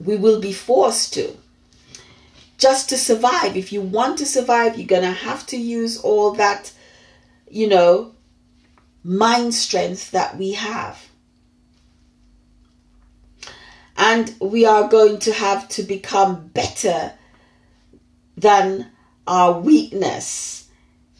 We 0.00 0.16
will 0.16 0.40
be 0.40 0.52
forced 0.52 1.14
to 1.14 1.36
just 2.58 2.88
to 2.88 2.98
survive. 2.98 3.56
If 3.56 3.72
you 3.72 3.80
want 3.80 4.18
to 4.18 4.26
survive, 4.26 4.76
you're 4.76 4.88
going 4.88 5.02
to 5.02 5.12
have 5.12 5.46
to 5.46 5.56
use 5.56 5.98
all 5.98 6.32
that, 6.32 6.72
you 7.48 7.68
know, 7.68 8.12
mind 9.04 9.54
strength 9.54 10.10
that 10.10 10.36
we 10.36 10.54
have. 10.54 11.08
And 13.96 14.34
we 14.40 14.66
are 14.66 14.88
going 14.88 15.20
to 15.20 15.32
have 15.32 15.68
to 15.68 15.84
become 15.84 16.48
better 16.48 17.12
than 18.40 18.90
our 19.26 19.60
weakness 19.60 20.68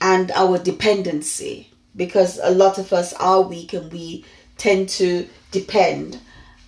and 0.01 0.31
our 0.33 0.59
dependency 0.59 1.69
because 1.95 2.41
a 2.43 2.51
lot 2.51 2.79
of 2.79 2.93
us 2.93 3.13
are 3.15 3.43
weak 3.43 3.73
and 3.73 3.93
we 3.93 4.25
tend 4.57 4.89
to 4.89 5.29
depend 5.51 6.19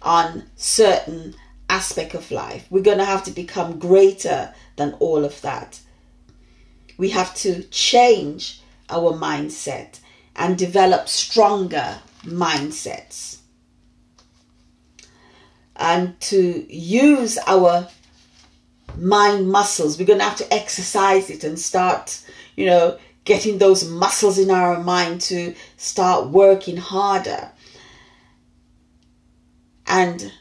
on 0.03 0.45
certain 0.57 1.35
aspect 1.71 2.15
of 2.15 2.31
life. 2.31 2.67
We're 2.71 2.83
going 2.83 2.99
to 2.99 3.05
have 3.05 3.25
to 3.25 3.31
become 3.31 3.79
greater 3.79 4.53
than 4.77 4.93
all 4.95 5.25
of 5.25 5.41
that. 5.43 5.81
We 6.99 7.11
have 7.11 7.35
to 7.37 7.63
change 7.65 8.61
our 8.91 9.13
mindset 9.13 10.01
and 10.37 10.59
develop 10.59 11.09
stronger 11.09 11.99
mindsets. 12.25 13.39
And 15.77 16.21
to 16.21 16.67
use 16.73 17.39
our 17.47 17.89
mind 18.97 19.51
muscles, 19.51 19.99
we're 19.99 20.07
going 20.07 20.19
to 20.19 20.25
have 20.25 20.37
to 20.39 20.55
exercise 20.55 21.31
it 21.31 21.45
and 21.45 21.59
start, 21.59 22.23
you 22.57 22.67
know, 22.67 22.99
getting 23.25 23.59
those 23.59 23.89
muscles 23.89 24.39
in 24.39 24.51
our 24.51 24.83
mind 24.83 25.21
to 25.21 25.55
start 25.77 26.29
working 26.29 26.77
harder 26.77 27.51
and 29.87 30.33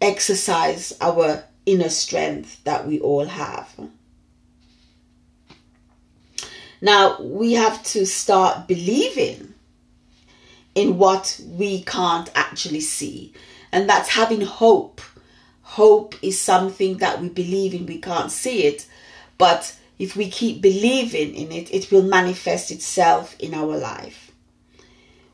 exercise 0.00 0.96
our 1.00 1.44
inner 1.66 1.88
strength 1.88 2.62
that 2.64 2.86
we 2.86 3.00
all 3.00 3.26
have. 3.26 3.72
Now 6.80 7.20
we 7.20 7.54
have 7.54 7.82
to 7.84 8.06
start 8.06 8.68
believing 8.68 9.54
in 10.74 10.96
what 10.96 11.40
we 11.44 11.82
can't 11.82 12.30
actually 12.34 12.80
see. 12.80 13.32
And 13.72 13.88
that's 13.88 14.08
having 14.08 14.40
hope. 14.40 15.00
Hope 15.68 16.14
is 16.22 16.40
something 16.40 16.96
that 16.96 17.20
we 17.20 17.28
believe 17.28 17.74
in, 17.74 17.84
we 17.84 17.98
can't 17.98 18.32
see 18.32 18.64
it, 18.64 18.86
but 19.36 19.76
if 19.98 20.16
we 20.16 20.30
keep 20.30 20.62
believing 20.62 21.34
in 21.34 21.52
it, 21.52 21.72
it 21.72 21.92
will 21.92 22.02
manifest 22.02 22.70
itself 22.70 23.36
in 23.38 23.52
our 23.52 23.76
life. 23.76 24.32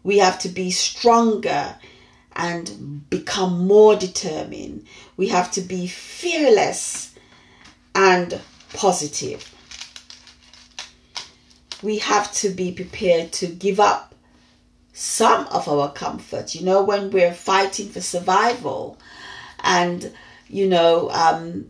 We 0.02 0.18
have 0.18 0.40
to 0.40 0.48
be 0.48 0.72
stronger 0.72 1.76
and 2.34 3.08
become 3.08 3.66
more 3.68 3.94
determined. 3.94 4.86
We 5.16 5.28
have 5.28 5.52
to 5.52 5.60
be 5.60 5.86
fearless 5.86 7.14
and 7.94 8.40
positive. 8.72 9.48
We 11.80 11.98
have 11.98 12.32
to 12.34 12.50
be 12.50 12.72
prepared 12.72 13.32
to 13.34 13.46
give 13.46 13.78
up 13.78 14.16
some 14.92 15.46
of 15.46 15.68
our 15.68 15.92
comfort. 15.92 16.56
You 16.56 16.64
know, 16.64 16.82
when 16.82 17.12
we're 17.12 17.32
fighting 17.32 17.88
for 17.88 18.00
survival 18.00 18.98
and, 19.62 20.12
you 20.48 20.68
know, 20.68 21.10
um, 21.10 21.66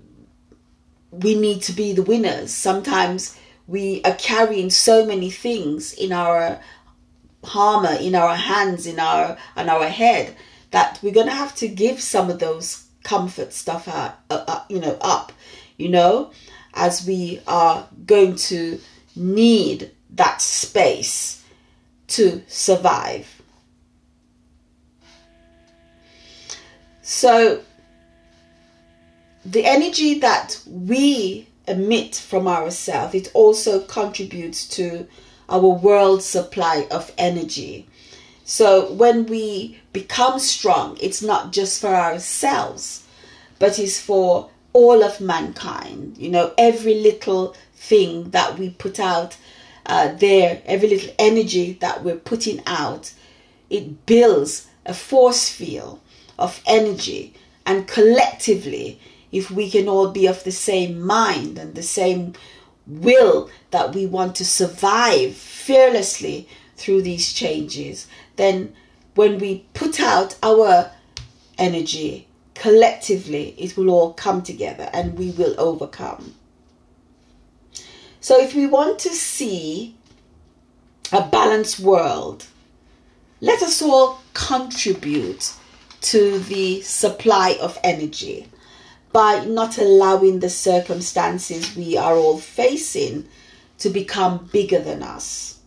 we 1.10 1.34
need 1.34 1.62
to 1.62 1.72
be 1.72 1.92
the 1.92 2.02
winners. 2.02 2.52
Sometimes 2.52 3.38
we 3.66 4.02
are 4.04 4.14
carrying 4.14 4.70
so 4.70 5.06
many 5.06 5.30
things 5.30 5.92
in 5.92 6.12
our 6.12 6.60
armor, 7.54 7.96
in 8.00 8.14
our 8.14 8.34
hands, 8.34 8.86
in 8.86 8.98
our 8.98 9.36
on 9.56 9.68
our 9.68 9.88
head 9.88 10.34
that 10.70 10.98
we're 11.02 11.12
gonna 11.12 11.30
have 11.30 11.54
to 11.56 11.68
give 11.68 12.00
some 12.00 12.30
of 12.30 12.38
those 12.38 12.84
comfort 13.04 13.52
stuff 13.52 13.86
out, 13.86 14.18
uh, 14.30 14.44
uh, 14.48 14.64
you 14.68 14.80
know, 14.80 14.96
up, 15.00 15.32
you 15.76 15.88
know, 15.88 16.32
as 16.72 17.06
we 17.06 17.40
are 17.46 17.86
going 18.06 18.34
to 18.34 18.80
need 19.14 19.90
that 20.10 20.40
space 20.42 21.44
to 22.08 22.42
survive. 22.48 23.42
So 27.02 27.62
the 29.44 29.64
energy 29.64 30.18
that 30.20 30.60
we 30.66 31.46
emit 31.66 32.14
from 32.14 32.48
ourselves, 32.48 33.14
it 33.14 33.30
also 33.34 33.80
contributes 33.80 34.66
to 34.68 35.06
our 35.48 35.68
world 35.68 36.22
supply 36.22 36.86
of 36.90 37.12
energy. 37.18 37.86
So 38.44 38.92
when 38.92 39.26
we 39.26 39.78
become 39.92 40.38
strong, 40.38 40.98
it's 41.00 41.22
not 41.22 41.52
just 41.52 41.80
for 41.80 41.94
ourselves, 41.94 43.04
but 43.58 43.78
it's 43.78 44.00
for 44.00 44.50
all 44.72 45.02
of 45.02 45.20
mankind. 45.20 46.16
You 46.18 46.30
know, 46.30 46.52
every 46.58 46.94
little 47.00 47.54
thing 47.74 48.30
that 48.30 48.58
we 48.58 48.70
put 48.70 48.98
out 48.98 49.36
uh, 49.86 50.12
there, 50.14 50.62
every 50.64 50.88
little 50.88 51.14
energy 51.18 51.74
that 51.80 52.02
we're 52.02 52.16
putting 52.16 52.62
out, 52.66 53.12
it 53.70 54.06
builds 54.06 54.68
a 54.86 54.94
force 54.94 55.48
field 55.48 56.00
of 56.38 56.60
energy, 56.66 57.34
and 57.64 57.86
collectively 57.86 59.00
if 59.34 59.50
we 59.50 59.68
can 59.68 59.88
all 59.88 60.10
be 60.10 60.26
of 60.26 60.44
the 60.44 60.52
same 60.52 61.00
mind 61.00 61.58
and 61.58 61.74
the 61.74 61.82
same 61.82 62.32
will 62.86 63.50
that 63.72 63.92
we 63.92 64.06
want 64.06 64.36
to 64.36 64.44
survive 64.44 65.34
fearlessly 65.34 66.48
through 66.76 67.02
these 67.02 67.32
changes, 67.32 68.06
then 68.36 68.72
when 69.16 69.38
we 69.38 69.66
put 69.74 70.00
out 70.00 70.36
our 70.40 70.92
energy 71.58 72.28
collectively, 72.54 73.56
it 73.58 73.76
will 73.76 73.90
all 73.90 74.12
come 74.12 74.40
together 74.40 74.88
and 74.92 75.18
we 75.18 75.30
will 75.32 75.58
overcome. 75.58 76.34
So, 78.20 78.40
if 78.40 78.54
we 78.54 78.66
want 78.66 79.00
to 79.00 79.10
see 79.10 79.96
a 81.12 81.26
balanced 81.26 81.80
world, 81.80 82.46
let 83.40 83.62
us 83.62 83.82
all 83.82 84.20
contribute 84.32 85.52
to 86.02 86.38
the 86.38 86.80
supply 86.82 87.58
of 87.60 87.78
energy 87.82 88.46
by 89.14 89.44
not 89.44 89.78
allowing 89.78 90.40
the 90.40 90.50
circumstances 90.50 91.76
we 91.76 91.96
are 91.96 92.16
all 92.16 92.36
facing 92.36 93.28
to 93.78 93.88
become 93.88 94.50
bigger 94.52 94.80
than 94.80 95.04
us. 95.04 95.60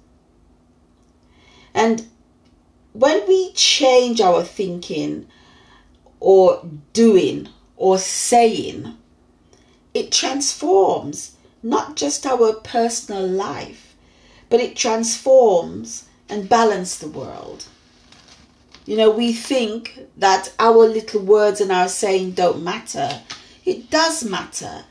And 1.73 2.05
when 2.91 3.25
we 3.25 3.53
change 3.53 4.19
our 4.19 4.43
thinking 4.43 5.27
or 6.19 6.61
doing 6.91 7.47
or 7.77 7.97
saying, 7.97 8.97
it 9.93 10.11
transforms 10.11 11.37
not 11.63 11.95
just 11.95 12.25
our 12.25 12.51
personal 12.51 13.25
life, 13.25 13.95
but 14.49 14.59
it 14.59 14.75
transforms 14.75 16.09
and 16.27 16.49
balances 16.49 16.99
the 16.99 17.07
world. 17.07 17.63
You 18.87 18.97
know, 18.97 19.11
we 19.11 19.33
think 19.33 19.99
that 20.17 20.53
our 20.57 20.87
little 20.87 21.21
words 21.21 21.61
and 21.61 21.71
our 21.71 21.89
saying 21.89 22.31
don't 22.31 22.63
matter. 22.63 23.21
It 23.65 23.89
does 23.89 24.23
matter. 24.23 24.85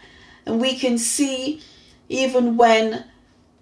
And 0.44 0.60
we 0.60 0.76
can 0.76 0.98
see 0.98 1.62
even 2.08 2.56
when 2.56 3.04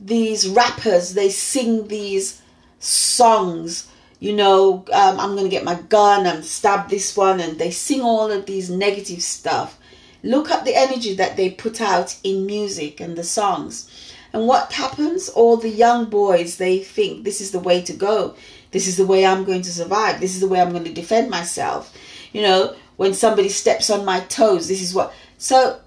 these 0.00 0.48
rappers 0.48 1.14
they 1.14 1.30
sing 1.30 1.88
these 1.88 2.42
songs 2.78 3.88
you 4.18 4.32
know 4.34 4.84
um, 4.92 5.18
i'm 5.20 5.36
gonna 5.36 5.48
get 5.48 5.64
my 5.64 5.80
gun 5.88 6.26
and 6.26 6.44
stab 6.44 6.90
this 6.90 7.16
one 7.16 7.40
and 7.40 7.58
they 7.58 7.70
sing 7.70 8.02
all 8.02 8.30
of 8.30 8.44
these 8.44 8.68
negative 8.68 9.22
stuff 9.22 9.78
look 10.22 10.50
at 10.50 10.64
the 10.64 10.74
energy 10.74 11.14
that 11.14 11.36
they 11.36 11.48
put 11.48 11.80
out 11.80 12.16
in 12.22 12.44
music 12.44 13.00
and 13.00 13.16
the 13.16 13.24
songs 13.24 13.88
and 14.32 14.46
what 14.46 14.72
happens 14.72 15.28
all 15.30 15.56
the 15.56 15.70
young 15.70 16.04
boys 16.06 16.56
they 16.56 16.78
think 16.80 17.24
this 17.24 17.40
is 17.40 17.52
the 17.52 17.58
way 17.58 17.80
to 17.80 17.92
go 17.92 18.34
this 18.74 18.88
is 18.88 18.96
the 18.96 19.06
way 19.06 19.24
I'm 19.24 19.44
going 19.44 19.62
to 19.62 19.72
survive. 19.72 20.18
This 20.18 20.34
is 20.34 20.40
the 20.40 20.48
way 20.48 20.60
I'm 20.60 20.72
going 20.72 20.82
to 20.82 20.92
defend 20.92 21.30
myself. 21.30 21.96
You 22.32 22.42
know, 22.42 22.74
when 22.96 23.14
somebody 23.14 23.48
steps 23.48 23.88
on 23.88 24.04
my 24.04 24.18
toes, 24.22 24.66
this 24.66 24.82
is 24.82 24.92
what. 24.92 25.14
So 25.38 25.78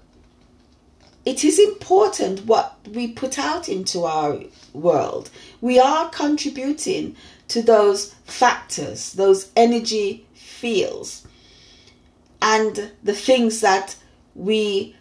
it 1.26 1.44
is 1.44 1.58
important 1.58 2.46
what 2.46 2.78
we 2.90 3.12
put 3.12 3.38
out 3.38 3.68
into 3.68 4.04
our 4.04 4.40
world. 4.72 5.28
We 5.60 5.78
are 5.78 6.08
contributing 6.08 7.14
to 7.48 7.60
those 7.60 8.14
factors, 8.24 9.12
those 9.12 9.50
energy 9.54 10.26
fields, 10.32 11.26
and 12.40 12.90
the 13.02 13.12
things 13.12 13.60
that 13.60 13.96
we 14.34 14.96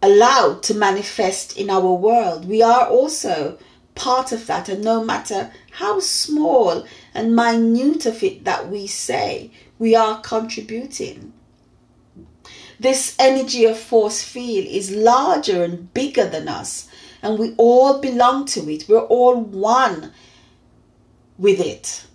allow 0.00 0.60
to 0.62 0.74
manifest 0.74 1.58
in 1.58 1.70
our 1.70 1.92
world. 1.92 2.48
We 2.48 2.62
are 2.62 2.86
also 2.86 3.58
part 3.96 4.30
of 4.30 4.46
that, 4.46 4.68
and 4.68 4.84
no 4.84 5.04
matter 5.04 5.50
how 5.72 6.00
small 6.00 6.86
and 7.14 7.34
minute 7.34 8.06
of 8.06 8.22
it 8.22 8.44
that 8.44 8.68
we 8.68 8.86
say, 8.86 9.50
we 9.78 9.94
are 9.94 10.20
contributing. 10.20 11.32
This 12.78 13.14
energy 13.18 13.64
of 13.64 13.78
force 13.78 14.22
field 14.22 14.66
is 14.66 14.90
larger 14.90 15.64
and 15.64 15.92
bigger 15.92 16.26
than 16.26 16.48
us, 16.48 16.88
and 17.22 17.38
we 17.38 17.54
all 17.56 18.00
belong 18.00 18.46
to 18.46 18.70
it. 18.70 18.88
We're 18.88 19.00
all 19.00 19.36
one 19.36 20.12
with 21.38 21.60
it. 21.60 22.06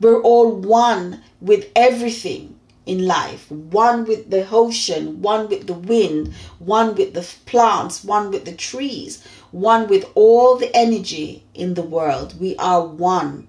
We're 0.00 0.20
all 0.20 0.50
one 0.52 1.22
with 1.40 1.70
everything 1.76 2.58
in 2.86 3.06
life 3.06 3.50
one 3.50 4.04
with 4.04 4.30
the 4.30 4.46
ocean, 4.50 5.22
one 5.22 5.48
with 5.48 5.66
the 5.66 5.74
wind, 5.74 6.34
one 6.58 6.94
with 6.94 7.14
the 7.14 7.26
plants, 7.46 8.04
one 8.04 8.30
with 8.30 8.44
the 8.44 8.52
trees, 8.52 9.24
one 9.54 9.86
with 9.86 10.04
all 10.16 10.56
the 10.56 10.76
energy 10.76 11.44
in 11.54 11.74
the 11.74 11.82
world. 11.82 12.38
We 12.40 12.56
are 12.56 12.84
one 12.84 13.46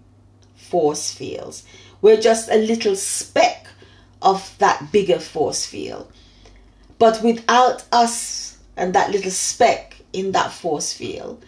force 0.56 1.12
fields. 1.12 1.64
We're 1.99 2.22
just 2.22 2.47
a 2.47 2.58
little 2.58 2.95
speck 2.95 3.66
of 4.22 4.56
that 4.60 4.91
bigger 4.91 5.18
force 5.18 5.66
field. 5.66 6.12
But 6.99 7.24
without 7.24 7.86
us 7.91 8.60
and 8.78 8.93
that 8.93 9.10
little 9.10 9.32
speck 9.32 9.99
in 10.14 10.32
that 10.34 10.51
force 10.51 10.93
field, 10.93 11.43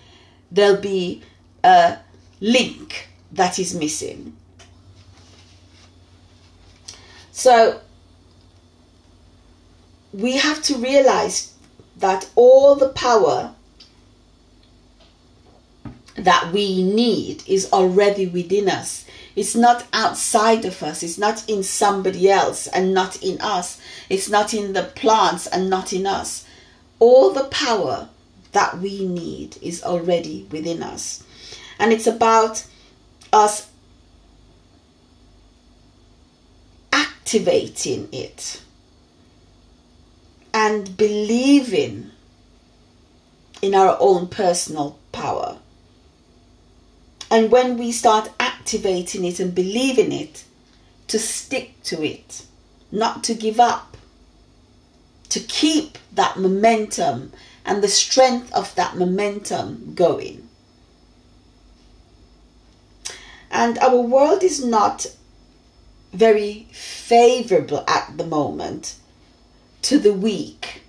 there'll 0.51 0.82
be 0.82 1.22
a 1.64 1.99
link 2.41 3.10
that 3.34 3.60
is 3.60 3.76
missing. 3.76 4.36
So 7.32 7.80
we 10.14 10.38
have 10.38 10.64
to 10.64 10.78
realize 10.78 11.53
that 11.97 12.28
all 12.36 12.74
the 12.74 12.89
power 12.89 13.53
that 16.18 16.51
we 16.51 16.84
need 16.84 17.43
is 17.47 17.72
already 17.72 18.26
within 18.28 18.70
us. 18.70 19.05
It's 19.36 19.55
not 19.55 19.86
outside 19.93 20.65
of 20.65 20.82
us. 20.82 21.03
It's 21.03 21.18
not 21.18 21.47
in 21.47 21.61
somebody 21.61 22.30
else 22.30 22.65
and 22.68 22.93
not 22.93 23.22
in 23.22 23.39
us. 23.39 23.80
It's 24.09 24.28
not 24.30 24.53
in 24.53 24.74
the 24.74 24.84
plants 24.84 25.45
and 25.45 25.70
not 25.70 25.93
in 25.93 26.07
us. 26.07 26.45
All 26.99 27.32
the 27.32 27.43
power 27.45 28.09
that 28.53 28.80
we 28.80 29.05
need 29.05 29.57
is 29.61 29.84
already 29.84 30.47
within 30.49 30.82
us. 30.82 31.24
And 31.78 31.93
it's 31.93 32.07
about 32.07 32.65
us 33.32 33.70
activating 36.91 38.09
it 38.11 38.61
and 40.51 40.97
believing 40.97 42.09
in 43.61 43.76
our 43.76 43.95
own 43.99 44.28
personal 44.28 44.97
power. 45.11 45.59
And 47.30 47.52
when 47.52 47.78
we 47.78 47.92
start 47.92 48.32
activating 48.40 49.26
it 49.26 49.40
and 49.40 49.54
believing 49.54 50.12
it, 50.12 50.44
to 51.08 51.20
stick 51.20 51.82
to 51.84 52.04
it, 52.04 52.46
not 52.92 53.24
to 53.26 53.34
give 53.34 53.60
up, 53.60 53.98
to 55.30 55.40
keep 55.40 55.98
that 56.14 56.38
momentum 56.38 57.32
and 57.66 57.84
the 57.84 57.88
strength 57.88 58.52
of 58.54 58.74
that 58.76 58.98
momentum 58.98 59.94
going. 59.94 60.48
And 63.50 63.78
our 63.80 63.98
world 63.98 64.44
is 64.44 64.64
not 64.64 65.08
very 66.14 66.68
favorable 66.72 67.84
at 67.88 68.18
the 68.18 68.26
moment 68.26 68.96
to 69.84 70.00
the 70.00 70.14
weak. 70.14 70.84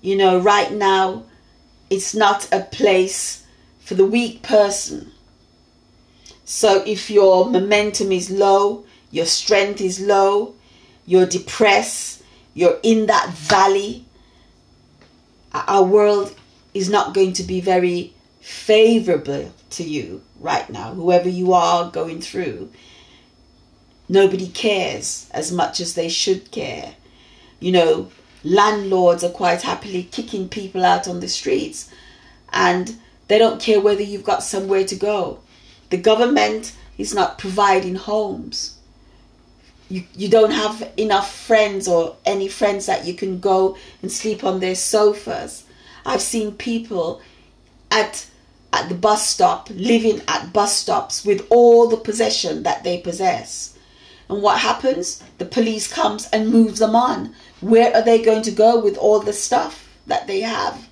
You 0.00 0.16
know, 0.16 0.38
right 0.38 0.72
now, 0.72 1.24
it's 1.90 2.14
not 2.14 2.48
a 2.52 2.60
place 2.60 3.43
for 3.84 3.94
the 3.94 4.06
weak 4.06 4.42
person. 4.42 5.12
So 6.44 6.82
if 6.86 7.10
your 7.10 7.48
momentum 7.48 8.12
is 8.12 8.30
low, 8.30 8.86
your 9.10 9.26
strength 9.26 9.80
is 9.80 10.00
low, 10.00 10.54
you're 11.06 11.26
depressed, 11.26 12.22
you're 12.54 12.80
in 12.82 13.06
that 13.06 13.28
valley, 13.30 14.06
our 15.52 15.84
world 15.84 16.34
is 16.72 16.88
not 16.88 17.14
going 17.14 17.34
to 17.34 17.42
be 17.42 17.60
very 17.60 18.14
favorable 18.40 19.52
to 19.70 19.84
you 19.84 20.22
right 20.40 20.68
now, 20.70 20.94
whoever 20.94 21.28
you 21.28 21.52
are 21.52 21.90
going 21.90 22.20
through. 22.20 22.70
Nobody 24.08 24.48
cares 24.48 25.28
as 25.30 25.52
much 25.52 25.78
as 25.80 25.94
they 25.94 26.08
should 26.08 26.50
care. 26.50 26.94
You 27.60 27.72
know, 27.72 28.10
landlords 28.42 29.22
are 29.24 29.30
quite 29.30 29.62
happily 29.62 30.04
kicking 30.04 30.48
people 30.48 30.84
out 30.84 31.06
on 31.06 31.20
the 31.20 31.28
streets 31.28 31.90
and 32.52 32.96
they 33.28 33.38
don't 33.38 33.60
care 33.60 33.80
whether 33.80 34.02
you've 34.02 34.24
got 34.24 34.42
somewhere 34.42 34.84
to 34.84 34.96
go. 34.96 35.40
The 35.90 35.96
government 35.96 36.74
is 36.98 37.14
not 37.14 37.38
providing 37.38 37.94
homes. 37.94 38.78
You, 39.88 40.04
you 40.14 40.28
don't 40.28 40.50
have 40.50 40.92
enough 40.96 41.34
friends 41.34 41.86
or 41.86 42.16
any 42.24 42.48
friends 42.48 42.86
that 42.86 43.06
you 43.06 43.14
can 43.14 43.38
go 43.38 43.76
and 44.02 44.10
sleep 44.10 44.44
on 44.44 44.60
their 44.60 44.74
sofas. 44.74 45.64
I've 46.06 46.22
seen 46.22 46.52
people 46.52 47.20
at 47.90 48.26
at 48.72 48.88
the 48.88 48.94
bus 48.94 49.28
stop 49.28 49.70
living 49.70 50.20
at 50.26 50.52
bus 50.52 50.76
stops 50.76 51.24
with 51.24 51.46
all 51.48 51.88
the 51.88 51.96
possession 51.96 52.64
that 52.64 52.82
they 52.82 52.98
possess. 52.98 53.78
And 54.28 54.42
what 54.42 54.58
happens? 54.58 55.22
The 55.38 55.44
police 55.44 55.86
comes 55.86 56.28
and 56.32 56.50
moves 56.50 56.80
them 56.80 56.96
on. 56.96 57.34
Where 57.60 57.94
are 57.94 58.02
they 58.02 58.20
going 58.22 58.42
to 58.42 58.50
go 58.50 58.80
with 58.80 58.96
all 58.96 59.20
the 59.20 59.32
stuff 59.32 59.88
that 60.08 60.26
they 60.26 60.40
have? 60.40 60.88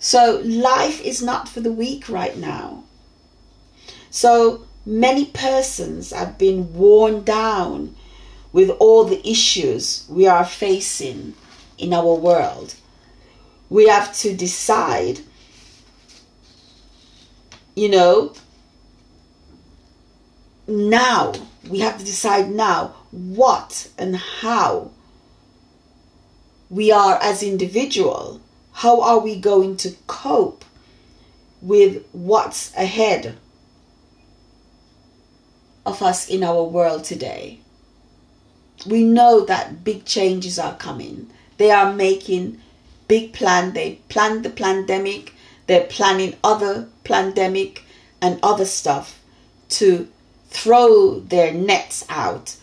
So 0.00 0.40
life 0.44 1.00
is 1.02 1.22
not 1.22 1.48
for 1.48 1.60
the 1.60 1.70
weak 1.70 2.08
right 2.08 2.36
now. 2.36 2.84
So 4.10 4.66
many 4.86 5.26
persons 5.26 6.10
have 6.10 6.38
been 6.38 6.72
worn 6.74 7.22
down 7.22 7.94
with 8.50 8.70
all 8.80 9.04
the 9.04 9.20
issues 9.28 10.06
we 10.08 10.26
are 10.26 10.44
facing 10.44 11.34
in 11.76 11.92
our 11.92 12.14
world. 12.14 12.74
We 13.68 13.88
have 13.88 14.12
to 14.20 14.34
decide, 14.34 15.20
you 17.76 17.90
know, 17.90 18.32
now, 20.66 21.32
we 21.68 21.80
have 21.80 21.98
to 21.98 22.04
decide 22.04 22.50
now 22.50 22.94
what 23.10 23.90
and 23.98 24.16
how 24.16 24.92
we 26.70 26.90
are 26.90 27.18
as 27.20 27.42
individual. 27.42 28.40
How 28.72 29.00
are 29.02 29.18
we 29.18 29.38
going 29.38 29.76
to 29.78 29.96
cope 30.06 30.64
with 31.60 32.04
what's 32.12 32.74
ahead 32.74 33.36
of 35.84 36.02
us 36.02 36.28
in 36.28 36.42
our 36.42 36.64
world 36.64 37.04
today? 37.04 37.60
We 38.86 39.04
know 39.04 39.44
that 39.44 39.84
big 39.84 40.04
changes 40.04 40.58
are 40.58 40.76
coming. 40.76 41.30
They 41.58 41.70
are 41.70 41.92
making 41.92 42.60
big 43.08 43.32
plan. 43.32 43.74
They 43.74 44.00
planned 44.08 44.44
the 44.44 44.50
pandemic. 44.50 45.34
They're 45.66 45.86
planning 45.86 46.36
other 46.42 46.88
pandemic 47.04 47.84
and 48.22 48.38
other 48.42 48.64
stuff 48.64 49.20
to 49.70 50.08
throw 50.48 51.20
their 51.20 51.52
nets 51.52 52.04
out 52.08 52.56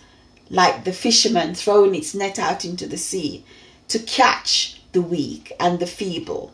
like 0.49 0.83
the 0.83 0.93
fisherman 0.93 1.53
throwing 1.55 1.95
its 1.95 2.13
net 2.13 2.39
out 2.39 2.65
into 2.65 2.87
the 2.87 2.97
sea 2.97 3.43
to 3.87 3.99
catch 3.99 4.76
the 4.91 5.01
weak 5.01 5.51
and 5.59 5.79
the 5.79 5.87
feeble. 5.87 6.53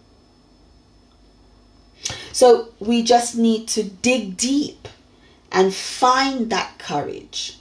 So 2.32 2.70
we 2.80 3.04
just 3.04 3.38
need 3.38 3.68
to 3.70 3.84
dig 3.84 4.38
deep 4.38 4.88
and 5.52 5.74
find 5.74 6.50
that 6.50 6.80
courage 6.80 7.60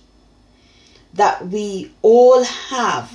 that 1.12 1.48
we 1.48 1.92
all 2.00 2.42
have 2.42 3.12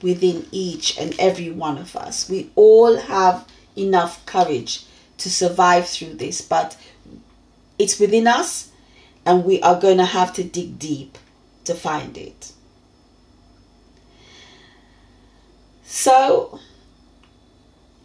within 0.00 0.46
each 0.50 0.98
and 0.98 1.14
every 1.18 1.50
one 1.50 1.76
of 1.76 1.94
us. 1.94 2.28
We 2.28 2.50
all 2.54 2.96
have 2.96 3.46
enough 3.76 4.24
courage 4.24 4.86
to 5.18 5.30
survive 5.30 5.86
through 5.86 6.14
this, 6.14 6.40
but 6.40 6.76
it's 7.78 8.00
within 8.00 8.26
us 8.26 8.70
and 9.26 9.44
we 9.44 9.60
are 9.60 9.78
going 9.78 9.98
to 9.98 10.06
have 10.06 10.32
to 10.34 10.44
dig 10.44 10.78
deep 10.78 11.18
to 11.64 11.74
find 11.74 12.16
it. 12.16 12.52
So, 15.84 16.60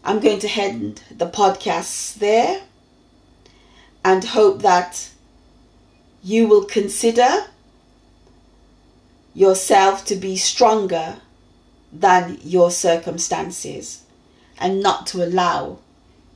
I'm 0.05 0.19
going 0.19 0.37
to 0.39 0.61
end 0.61 1.01
the 1.09 1.25
podcast 1.25 2.19
there 2.19 2.61
and 4.03 4.23
hope 4.23 4.61
that 4.61 5.09
you 6.21 6.47
will 6.47 6.65
consider 6.65 7.47
yourself 9.33 10.05
to 10.05 10.15
be 10.15 10.37
stronger 10.37 11.15
than 11.91 12.37
your 12.43 12.69
circumstances 12.69 14.03
and 14.59 14.79
not 14.79 15.07
to 15.07 15.23
allow 15.25 15.79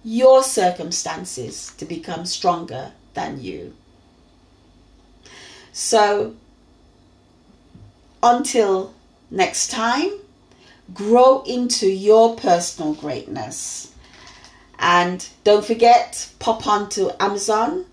your 0.03 0.41
circumstances 0.41 1.71
to 1.77 1.85
become 1.85 2.25
stronger 2.25 2.93
than 3.13 3.39
you. 3.39 3.75
So, 5.71 6.35
until 8.23 8.95
next 9.29 9.69
time, 9.69 10.09
grow 10.93 11.43
into 11.43 11.87
your 11.87 12.35
personal 12.35 12.93
greatness. 12.93 13.91
And 14.77 15.27
don't 15.43 15.65
forget, 15.65 16.29
pop 16.39 16.65
onto 16.65 17.09
Amazon, 17.19 17.85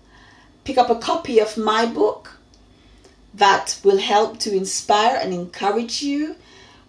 pick 0.63 0.77
up 0.77 0.89
a 0.89 0.95
copy 0.95 1.39
of 1.39 1.57
my 1.57 1.85
book 1.85 2.37
that 3.33 3.79
will 3.83 3.99
help 3.99 4.39
to 4.39 4.55
inspire 4.55 5.19
and 5.21 5.33
encourage 5.33 6.01
you, 6.01 6.35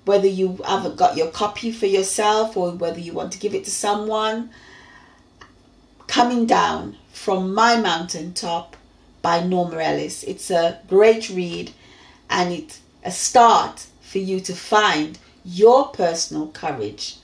whether 0.04 0.26
you 0.26 0.58
haven't 0.64 0.96
got 0.96 1.16
your 1.16 1.30
copy 1.30 1.70
for 1.70 1.86
yourself 1.86 2.56
or 2.56 2.70
whether 2.72 3.00
you 3.00 3.12
want 3.12 3.32
to 3.32 3.38
give 3.38 3.54
it 3.54 3.64
to 3.64 3.70
someone. 3.70 4.50
Coming 6.06 6.46
down 6.46 6.96
from 7.12 7.52
my 7.52 7.76
mountaintop 7.76 8.76
by 9.20 9.40
Norma 9.40 9.78
Ellis. 9.78 10.22
It's 10.22 10.50
a 10.50 10.78
great 10.88 11.28
read 11.28 11.72
and 12.30 12.52
it's 12.52 12.80
a 13.04 13.10
start 13.10 13.86
for 14.00 14.18
you 14.18 14.40
to 14.40 14.54
find 14.54 15.18
your 15.48 15.88
personal 15.88 16.48
courage 16.48 17.16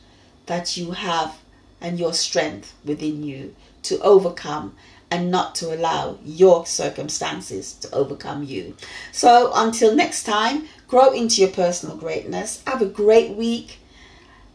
that 0.46 0.76
you 0.76 0.92
have 0.92 1.36
and 1.80 1.98
your 1.98 2.14
strength 2.14 2.74
within 2.84 3.22
you 3.22 3.54
to 3.82 4.00
overcome 4.00 4.74
and 5.10 5.30
not 5.30 5.54
to 5.54 5.74
allow 5.74 6.18
your 6.24 6.64
circumstances 6.64 7.74
to 7.74 7.94
overcome 7.94 8.42
you. 8.42 8.74
So 9.12 9.52
until 9.54 9.94
next 9.94 10.24
time, 10.24 10.66
grow 10.88 11.12
into 11.12 11.42
your 11.42 11.50
personal 11.50 11.96
greatness. 11.96 12.62
Have 12.66 12.80
a 12.80 12.86
great 12.86 13.36
week 13.36 13.78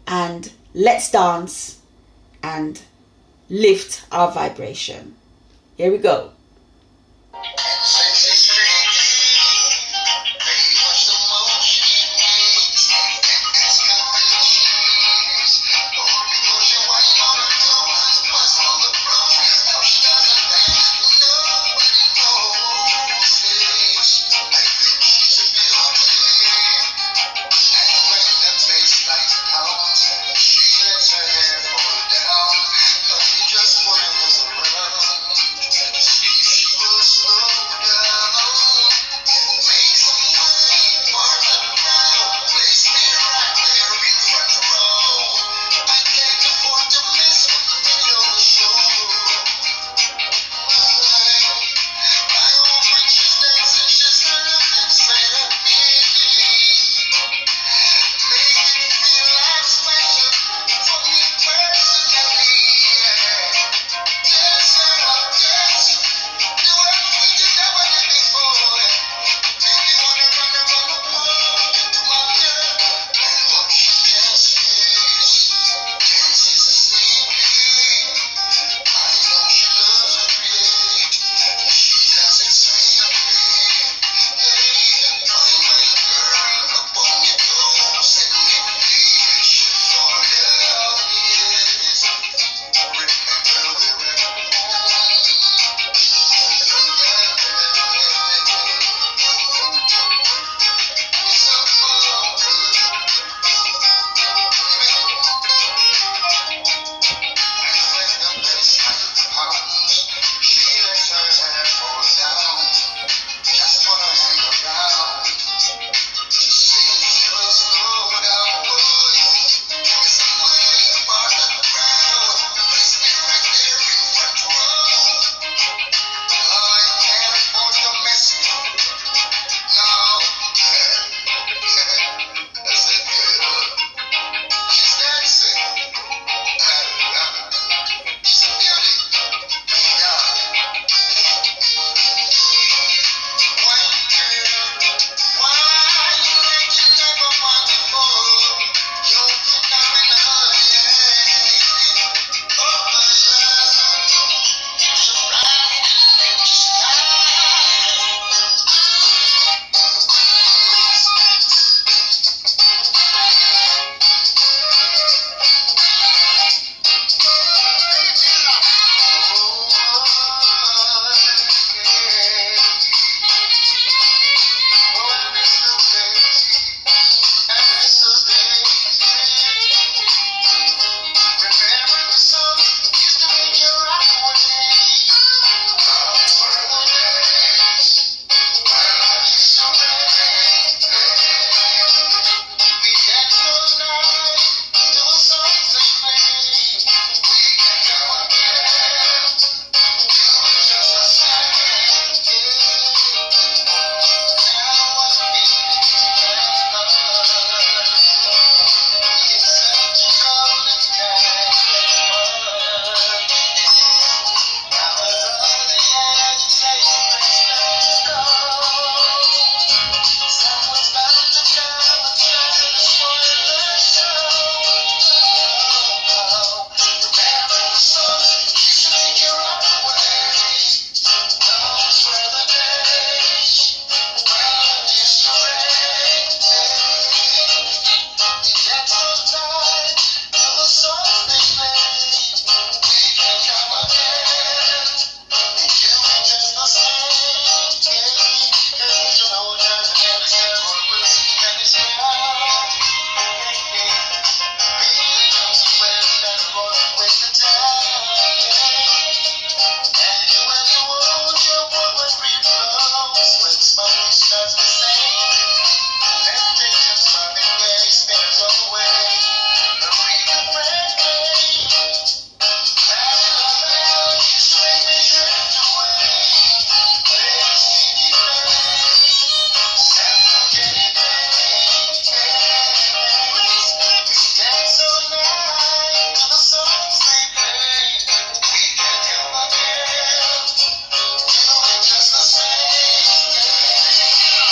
and 0.07 0.51
let's 0.73 1.11
dance 1.11 1.79
and 2.41 2.81
lift 3.49 4.05
our 4.11 4.31
vibration. 4.31 5.15
Here 5.77 5.91
we 5.91 5.99
go. 5.99 6.31